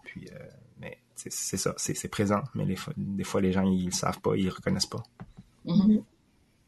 [0.04, 0.40] puis, euh,
[0.80, 2.66] mais c'est ça, c'est présent, mais
[2.98, 5.04] des fois, les gens, ils le savent pas, ils reconnaissent pas.
[5.68, 6.02] Mm-hmm.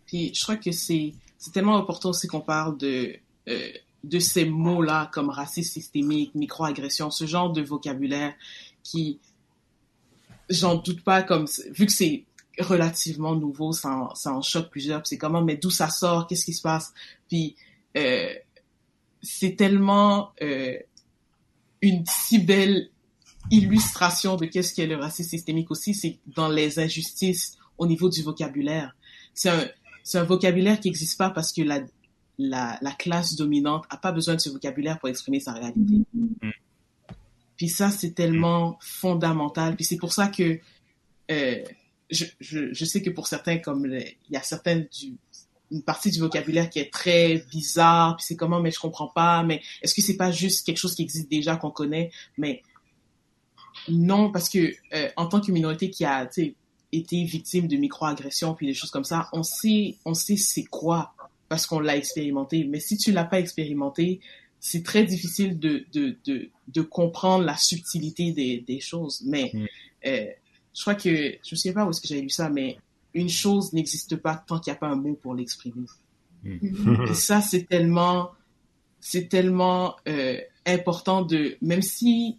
[0.05, 1.15] Puis, je crois que c'est
[1.51, 3.15] tellement important aussi qu'on parle de,
[3.47, 3.71] euh,
[4.03, 8.33] de ces mots-là comme racisme systémique, microagression, ce genre de vocabulaire
[8.83, 9.19] qui,
[10.49, 12.25] j'en doute pas, comme vu que c'est
[12.59, 15.05] relativement nouveau, ça en, choque plusieurs.
[15.05, 16.93] C'est comment, mais d'où ça sort, qu'est-ce qui se passe?
[17.27, 17.55] Puis
[17.97, 18.33] euh,
[19.21, 20.77] c'est tellement euh,
[21.81, 22.89] une si belle
[23.49, 28.21] illustration de qu'est-ce qu'est le racisme systémique aussi, c'est dans les injustices au niveau du
[28.21, 28.95] vocabulaire.
[29.33, 29.67] C'est un,
[30.03, 31.81] c'est un vocabulaire qui n'existe pas parce que la,
[32.37, 36.01] la, la, classe dominante a pas besoin de ce vocabulaire pour exprimer sa réalité.
[36.13, 36.51] Mm.
[37.57, 39.75] Puis ça, c'est tellement fondamental.
[39.75, 40.59] Puis c'est pour ça que
[41.29, 41.63] euh,
[42.09, 45.15] je, je, je, sais que pour certains, comme il y a certaines du,
[45.71, 49.43] une partie du vocabulaire qui est très bizarre, puis c'est comment, mais je comprends pas,
[49.43, 52.61] mais est-ce que c'est pas juste quelque chose qui existe déjà, qu'on connaît, mais
[53.87, 56.29] non, parce que euh, en tant que minorité qui a
[56.91, 61.13] été victime de microagressions puis des choses comme ça, on sait, on sait c'est quoi
[61.51, 62.63] parce qu'on l'a expérimenté.
[62.63, 64.21] Mais si tu l'as pas expérimenté,
[64.61, 69.21] c'est très difficile de, de, de, de, comprendre la subtilité des, des choses.
[69.25, 69.65] Mais mm.
[70.05, 70.27] euh,
[70.73, 72.77] je crois que, je ne sais pas où est-ce que j'avais lu ça, mais
[73.13, 75.87] une chose n'existe pas tant qu'il n'y a pas un mot pour l'exprimer.
[76.45, 77.07] Mm.
[77.09, 78.31] Et ça, c'est tellement,
[79.01, 82.37] c'est tellement euh, important de, même si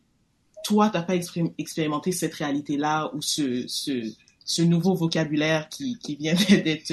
[0.64, 1.16] toi, tu n'as pas
[1.58, 4.10] expérimenté cette réalité-là ou ce, ce,
[4.44, 6.92] ce nouveau vocabulaire qui, qui vient d'être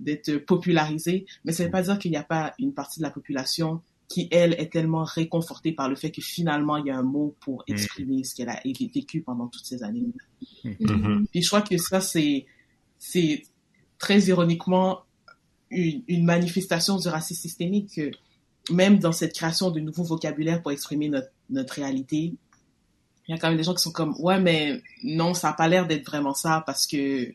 [0.00, 3.04] d'être popularisé, mais ça ne veut pas dire qu'il n'y a pas une partie de
[3.04, 6.96] la population qui, elle, est tellement réconfortée par le fait que finalement, il y a
[6.96, 7.72] un mot pour mm.
[7.72, 10.06] exprimer ce qu'elle a vécu pendant toutes ces années.
[10.64, 11.26] Mm-hmm.
[11.30, 12.46] Puis je crois que ça, c'est,
[12.98, 13.42] c'est
[13.98, 15.00] très ironiquement
[15.70, 18.10] une, une, manifestation du racisme systémique que
[18.72, 22.34] même dans cette création de nouveaux vocabulaires pour exprimer notre, notre réalité,
[23.26, 25.54] il y a quand même des gens qui sont comme, ouais, mais non, ça n'a
[25.54, 27.32] pas l'air d'être vraiment ça parce que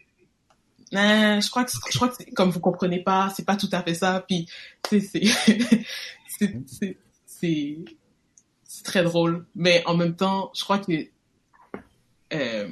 [0.94, 3.82] euh, je crois que je crois que comme vous comprenez pas, c'est pas tout à
[3.84, 4.24] fait ça.
[4.28, 4.48] Puis
[4.90, 5.24] c'est
[7.26, 7.86] c'est
[8.64, 11.08] c'est très drôle, mais en même temps, je crois que
[12.34, 12.70] euh,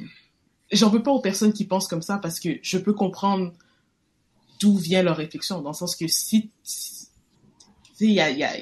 [0.71, 3.53] j'en veux pas aux personnes qui pensent comme ça parce que je peux comprendre
[4.59, 6.51] d'où vient leur réflexion, dans le sens que si,
[7.99, 8.53] il a, y a,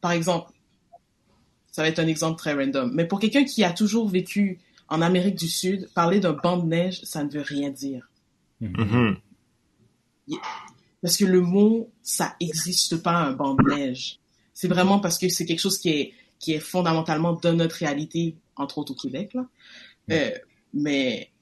[0.00, 0.50] par exemple,
[1.74, 5.02] ça va être un exemple très random, mais pour quelqu'un qui a toujours vécu en
[5.02, 8.08] Amérique du Sud, parler d'un banc de neige, ça ne veut rien dire.
[8.62, 9.16] Mm-hmm.
[11.02, 14.20] Parce que le mot, ça n'existe pas un banc de neige.
[14.52, 18.36] C'est vraiment parce que c'est quelque chose qui est, qui est fondamentalement dans notre réalité,
[18.54, 19.34] entre autres au Québec.
[19.34, 19.44] Là.
[20.12, 20.30] Euh,
[20.74, 21.32] mais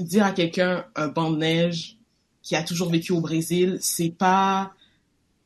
[0.00, 1.96] dire à quelqu'un un banc de neige
[2.42, 4.74] qui a toujours vécu au Brésil, c'est pas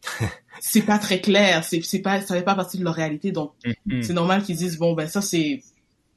[0.61, 3.53] c'est pas très clair, c'est c'est pas ça fait pas partie de leur réalité donc
[3.65, 4.03] mm-hmm.
[4.03, 5.63] c'est normal qu'ils disent bon ben ça c'est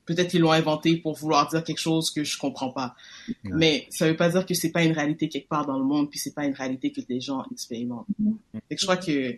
[0.05, 2.95] peut-être qu'ils l'ont inventé pour vouloir dire quelque chose que je comprends pas.
[3.43, 6.09] Mais ça veut pas dire que c'est pas une réalité quelque part dans le monde,
[6.09, 8.07] puis c'est pas une réalité que les gens expérimentent.
[8.69, 9.37] Et je crois que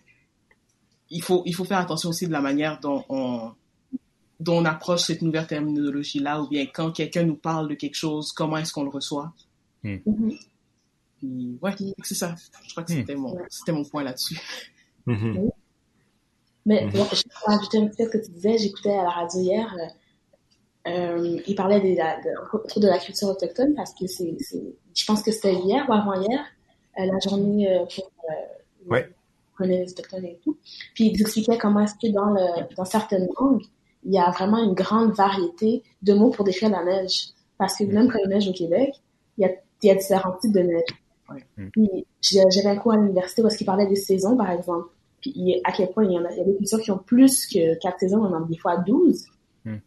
[1.10, 3.52] il faut, il faut faire attention aussi de la manière dont on,
[4.40, 8.32] dont on approche cette nouvelle terminologie-là, ou bien quand quelqu'un nous parle de quelque chose,
[8.32, 9.32] comment est-ce qu'on le reçoit.
[9.84, 9.98] Hmm.
[11.20, 12.36] Puis, ouais, c'est ça.
[12.66, 12.96] Je crois que hmm.
[12.96, 14.40] c'était mon, c'était mon point là-dessus.
[15.08, 15.50] Mm-hmm.
[16.66, 17.04] Mais je vais
[17.46, 18.58] rajouter un petit peu ce que tu disais.
[18.58, 19.86] J'écoutais à la radio hier, euh,
[20.86, 24.36] euh, il parlait des, de, la culture autochtone parce que c'est,
[24.94, 26.42] je pense que c'était hier ou avant-hier,
[27.00, 29.10] euh, la journée euh, pour ouais.
[29.62, 30.58] les autochtones et tout.
[30.94, 33.64] Puis il expliquait comment est-ce que dans, le, dans certaines langues,
[34.04, 37.30] il y a vraiment une grande variété de mots pour décrire la neige.
[37.58, 38.94] Parce que même quand il neige au Québec,
[39.38, 39.52] il y a,
[39.84, 40.90] il y a différents types de neige.
[41.34, 42.06] Ouais.
[42.22, 44.88] J'avais un cours à l'université où est-ce qu'il parlait des saisons, par exemple.
[45.22, 46.98] Puis à quel point il y en a, il y a des cultures qui ont
[46.98, 49.26] plus que quatre saisons, on en a des fois 12.
[49.66, 49.78] Hmm.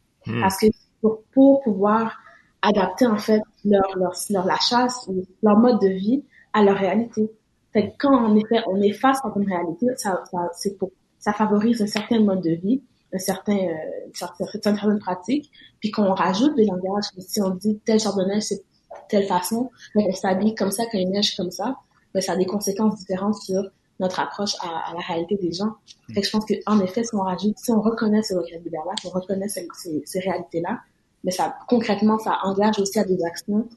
[0.41, 0.67] Parce que
[1.01, 1.23] pour,
[1.63, 2.19] pouvoir
[2.63, 6.77] adapter en fait leur, leur, leur, la chasse ou leur mode de vie à leur
[6.77, 7.31] réalité.
[7.73, 11.33] Fait quand en effet on est face à une réalité, ça, ça c'est pour ça
[11.33, 12.83] favorise un certain mode de vie,
[13.13, 13.75] un certain euh,
[14.15, 17.05] certaines, certaines pratiques, puis qu'on rajoute des langages.
[17.19, 18.65] Si on dit tel genre de neige c'est
[19.09, 21.77] telle façon, mais elle s'habille comme ça quand il neige comme ça,
[22.15, 23.63] mais ça a des conséquences différentes sur
[23.99, 25.75] notre approche à, à la réalité des gens.
[26.13, 29.07] Fait que je pense qu'en effet, si on rajoute, si on reconnaît ce vocabulaire-là, si
[29.07, 30.81] on reconnaît ces, ces, ces réalités-là,
[31.25, 33.69] mais ça, concrètement, ça engage aussi à des actions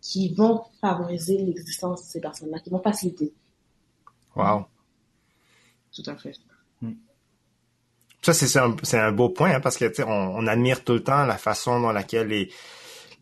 [0.00, 3.32] qui vont favoriser l'existence de ces personnes-là, qui vont faciliter.
[4.36, 4.66] Wow.
[5.94, 6.34] Tout à fait.
[6.80, 6.92] Hmm.
[8.22, 11.26] Ça, c'est un, un, beau point, hein, parce que on, on admire tout le temps
[11.26, 12.50] la façon dans laquelle les,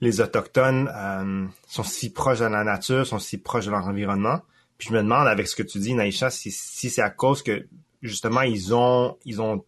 [0.04, 4.40] les Autochtones euh, sont si proches de la nature, sont si proches de leur environnement.
[4.78, 7.42] Puis je me demande, avec ce que tu dis, Naïcha, si, si c'est à cause
[7.42, 7.66] que,
[8.02, 9.64] justement, ils ont, ils ont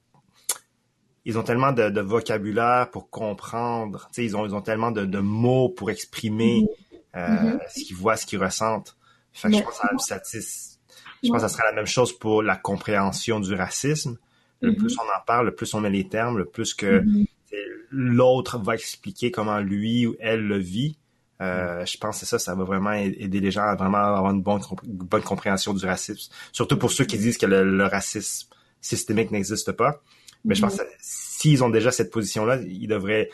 [1.24, 5.18] ils ont tellement de, de vocabulaire pour comprendre, ils ont, ils ont tellement de, de
[5.18, 7.16] mots pour exprimer mm-hmm.
[7.16, 7.58] euh, mm-hmm.
[7.68, 8.96] ce qu'ils voient, ce qu'ils ressentent.
[9.32, 12.44] Fait que je, pense que ça, je pense que ça serait la même chose pour
[12.44, 14.18] la compréhension du racisme.
[14.60, 14.76] Le mm-hmm.
[14.76, 17.04] plus on en parle, le plus on met les termes, le plus que
[17.90, 20.96] l'autre va expliquer comment lui ou elle le vit.
[21.42, 24.42] Euh, je pense que ça, ça va vraiment aider les gens à vraiment avoir une
[24.42, 26.32] bonne, bonne compréhension du racisme.
[26.52, 28.48] Surtout pour ceux qui disent que le, le racisme
[28.80, 30.00] systémique n'existe pas.
[30.44, 33.30] Mais je pense que s'ils ont déjà cette position-là, ils devraient,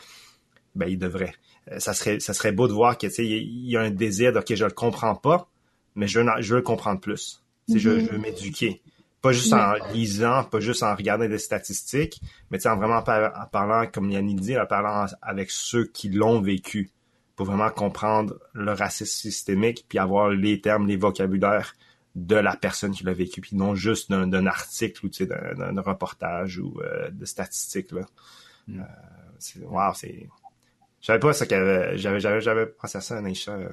[0.75, 1.35] ben ils devraient.
[1.71, 4.39] Euh, ça serait, ça serait beau de voir que il y a un désir de
[4.39, 5.47] ok, je le comprends pas,
[5.95, 7.41] mais je veux, je veux le comprendre plus.
[7.67, 8.81] Mm je, je veux m'éduquer.
[9.23, 12.21] Pas juste en lisant, pas juste en regardant des statistiques,
[12.51, 16.91] mais en vraiment en parlant, comme Yannick dit, en parlant avec ceux qui l'ont vécu
[17.35, 21.73] pour vraiment comprendre le racisme systémique, puis avoir les termes, les vocabulaires
[22.15, 26.79] de la personne qui l'a vécu, puis non juste d'un article ou d'un reportage ou
[26.81, 27.91] euh, de statistiques.
[27.91, 28.01] Là.
[28.67, 28.81] Mm.
[28.81, 30.27] Euh, wow, c'est.
[31.01, 31.97] J'avais pas ça qu'avait.
[31.97, 33.53] J'avais, j'avais, pensé à ça, Naïcha.
[33.53, 33.69] Euh,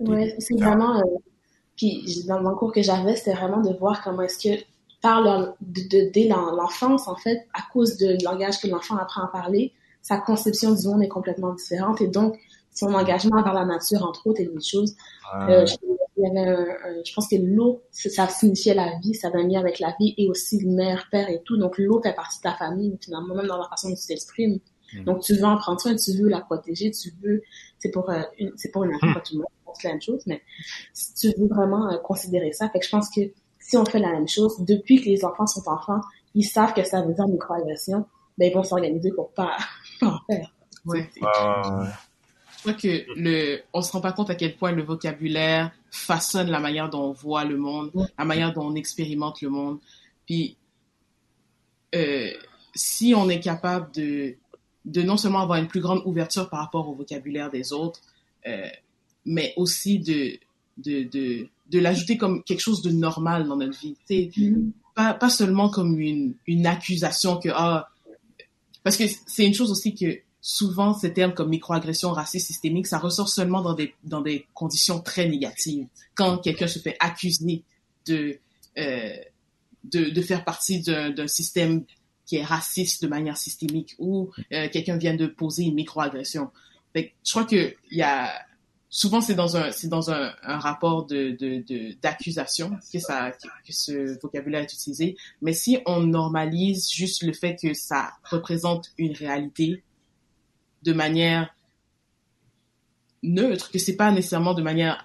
[0.00, 0.98] oui, c'est vraiment.
[0.98, 1.18] Euh,
[1.76, 4.64] puis dans mon cours que j'avais, c'était vraiment de voir comment est-ce que
[5.04, 5.22] par
[5.60, 9.74] de, de, dès l'enfance, en fait, à cause de langage que l'enfant apprend à parler,
[10.00, 12.38] sa conception du monde est complètement différente et donc
[12.72, 14.96] son engagement envers la nature, entre autres, et des choses.
[15.34, 15.66] Euh,
[16.16, 16.66] il y avait un,
[17.04, 20.14] je pense que l'eau, ça signifiait la vie, ça avait un lien avec la vie
[20.16, 21.58] et aussi mère, père et tout.
[21.58, 24.58] Donc l'eau fait partie de ta famille, finalement, même dans la façon dont tu t'exprimes.
[24.94, 25.04] Mm.
[25.04, 27.42] Donc, tu veux en prendre soin, tu veux la protéger, tu veux,
[27.78, 29.14] c'est pour, euh, une, c'est pour une enfant, mm.
[29.14, 30.40] pas tout le monde, c'est la même chose, mais
[31.20, 32.70] tu veux vraiment euh, considérer ça.
[32.70, 33.20] Fait que je pense que
[33.66, 36.02] si on fait la même chose, depuis que les enfants sont enfants,
[36.34, 38.04] ils savent que ça veut dire microagression,
[38.36, 39.56] ben, ils vont s'organiser pour pas,
[39.98, 40.52] pas en faire.
[40.84, 41.08] Ouais.
[41.16, 46.50] Je crois que le, on se rend pas compte à quel point le vocabulaire façonne
[46.50, 49.78] la manière dont on voit le monde, la manière dont on expérimente le monde.
[50.26, 50.58] Puis,
[51.94, 52.32] euh,
[52.74, 54.36] si on est capable de,
[54.84, 58.00] de non seulement avoir une plus grande ouverture par rapport au vocabulaire des autres,
[58.46, 58.68] euh,
[59.24, 60.38] mais aussi de,
[60.76, 63.96] de, de, de l'ajouter comme quelque chose de normal dans notre vie.
[64.08, 64.70] Mm-hmm.
[64.94, 67.88] Pas, pas seulement comme une, une accusation que, ah,
[68.82, 72.98] parce que c'est une chose aussi que souvent ces termes comme microagression, racisme systémique, ça
[72.98, 75.86] ressort seulement dans des, dans des conditions très négatives.
[76.14, 77.62] Quand quelqu'un se fait accuser
[78.06, 78.38] de,
[78.76, 79.16] euh,
[79.84, 81.84] de, de faire partie d'un système
[82.26, 86.50] qui est raciste de manière systémique ou euh, quelqu'un vient de poser une microagression.
[86.94, 88.30] je crois que il y a
[88.94, 91.36] souvent c'est dans un c'est dans un, un rapport de
[92.00, 93.32] d'accusation de, que ça
[93.66, 95.16] que, ce vocabulaire est utilisé.
[95.42, 99.82] Mais si on normalise juste le fait que ça représente une réalité
[100.84, 101.52] de manière
[103.24, 105.04] neutre, que c'est pas nécessairement de manière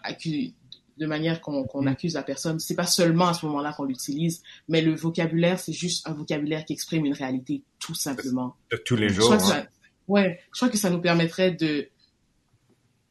[0.98, 1.88] de manière qu'on mm.
[1.88, 2.60] accuse la personne.
[2.60, 6.64] C'est pas seulement à ce moment-là qu'on l'utilise, mais le vocabulaire, c'est juste un vocabulaire
[6.64, 8.56] qui exprime une réalité, tout simplement.
[8.72, 9.34] De tous les jours.
[9.34, 9.66] Hein.
[10.08, 11.90] ouais, je crois que ça nous permettrait de,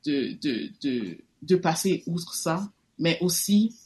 [0.07, 3.77] de, de, de, de passer outre ça, mais aussi,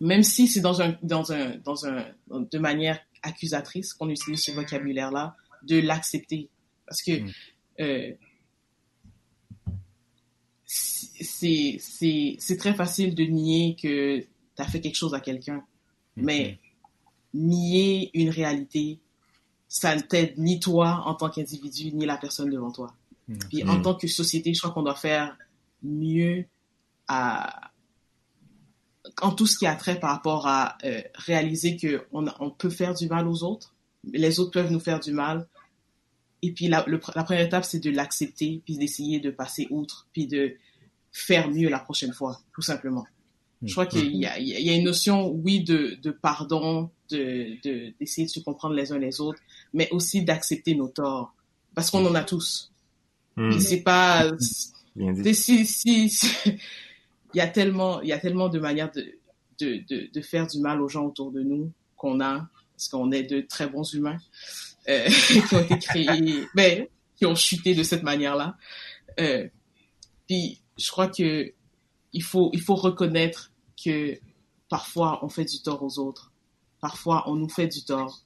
[0.00, 4.52] même si c'est dans un, dans un, dans un, de manière accusatrice qu'on utilise ce
[4.52, 6.48] vocabulaire-là, de l'accepter.
[6.86, 7.30] Parce que, mm.
[7.80, 8.12] euh,
[10.66, 14.26] c'est, c'est, c'est très facile de nier que tu
[14.62, 15.64] as fait quelque chose à quelqu'un.
[16.16, 16.24] Mhm.
[16.24, 16.58] Mais
[17.32, 18.98] nier une réalité,
[19.68, 22.94] ça ne t'aide ni toi en tant qu'individu, ni la personne devant toi.
[23.28, 23.38] Mhm.
[23.50, 25.36] Puis en tant que société, je crois qu'on doit faire
[25.82, 26.44] mieux
[27.08, 27.70] à,
[29.20, 32.94] en tout ce qui a trait par rapport à euh, réaliser que on, peut faire
[32.94, 33.74] du mal aux autres,
[34.12, 35.46] les autres peuvent nous faire du mal.
[36.42, 40.26] Et puis la, la première étape, c'est de l'accepter, puis d'essayer de passer outre, puis
[40.26, 40.56] de
[41.10, 43.06] faire mieux la prochaine fois, tout simplement.
[43.62, 47.56] Je crois qu'il y a, il y a une notion, oui, de, de pardon, de,
[47.98, 49.40] d'essayer de, se comprendre les uns les autres,
[49.72, 51.34] mais aussi d'accepter nos torts,
[51.74, 52.73] parce qu'on en a tous.
[53.36, 53.58] Mm.
[53.58, 56.12] C'est pas, si, si,
[56.46, 56.58] il
[57.34, 59.18] y a tellement, il y a tellement de manières de,
[59.58, 63.10] de, de, de faire du mal aux gens autour de nous qu'on a, parce qu'on
[63.12, 64.18] est de très bons humains,
[64.88, 65.08] euh,
[65.48, 68.56] qui ont été créés, ben, qui ont chuté de cette manière-là.
[69.20, 69.48] Euh,
[70.26, 71.52] puis je crois que
[72.12, 74.18] il faut, il faut reconnaître que
[74.68, 76.32] parfois on fait du tort aux autres.
[76.80, 78.20] Parfois on nous fait du tort.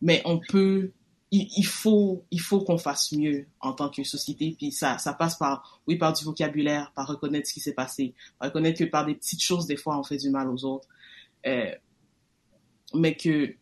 [0.00, 0.92] Mais on peut,
[1.30, 4.54] il, il faut, il faut qu'on fasse mieux en tant que société.
[4.56, 8.14] Puis ça, ça passe par, oui, par du vocabulaire, par reconnaître ce qui s'est passé,
[8.38, 10.88] par reconnaître que par des petites choses, des fois, on fait du mal aux autres.
[11.46, 11.70] Euh,
[12.94, 13.54] mais que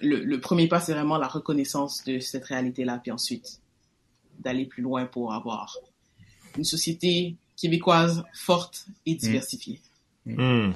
[0.00, 3.60] le, le premier pas, c'est vraiment la reconnaissance de cette réalité-là, puis ensuite
[4.38, 5.76] d'aller plus loin pour avoir
[6.56, 9.18] une société québécoise forte et mm.
[9.18, 9.80] diversifiée.
[10.24, 10.72] Mm.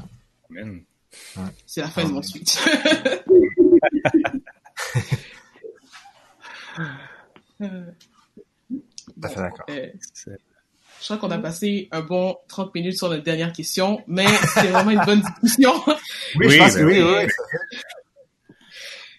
[1.67, 2.57] C'est la fin de mon speech.
[9.17, 9.67] d'accord.
[9.71, 9.87] Euh,
[11.03, 14.69] je crois qu'on a passé un bon 30 minutes sur notre dernière question, mais c'est
[14.69, 15.73] vraiment une bonne discussion.
[16.37, 17.27] Oui, je pense que oui, oui.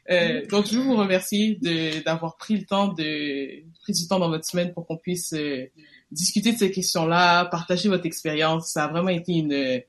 [0.10, 1.60] Euh, donc, je veux vous remercier
[2.06, 5.66] d'avoir pris le temps de pris du temps dans votre semaine pour qu'on puisse euh,
[6.12, 8.72] discuter de ces questions-là, partager votre expérience.
[8.72, 9.82] Ça a vraiment été une,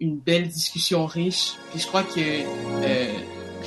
[0.00, 1.54] une belle discussion riche.
[1.70, 3.12] Puis je crois que euh,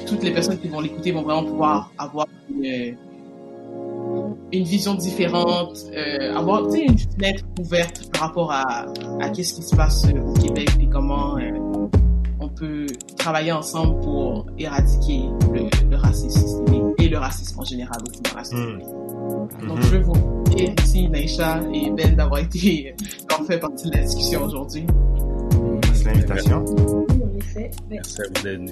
[0.06, 2.98] toutes les personnes qui vont l'écouter vont vraiment pouvoir avoir une,
[4.52, 8.86] une vision différente, euh, avoir une fenêtre ouverte par rapport à,
[9.20, 11.52] à qu'est-ce qui se passe au Québec et comment euh,
[12.40, 12.86] on peut
[13.18, 15.24] travailler ensemble pour éradiquer
[15.54, 18.86] le, le racisme systémique et le racisme en général aussi dans la société.
[18.86, 19.68] Mm.
[19.68, 22.96] Donc, je veux vous remercier, Naïcha et Ben, d'avoir été,
[23.30, 24.86] d'avoir fait partie de la discussion aujourd'hui.
[25.84, 26.66] Merci l'invitation.
[27.90, 28.72] Merci à vous d'être venu.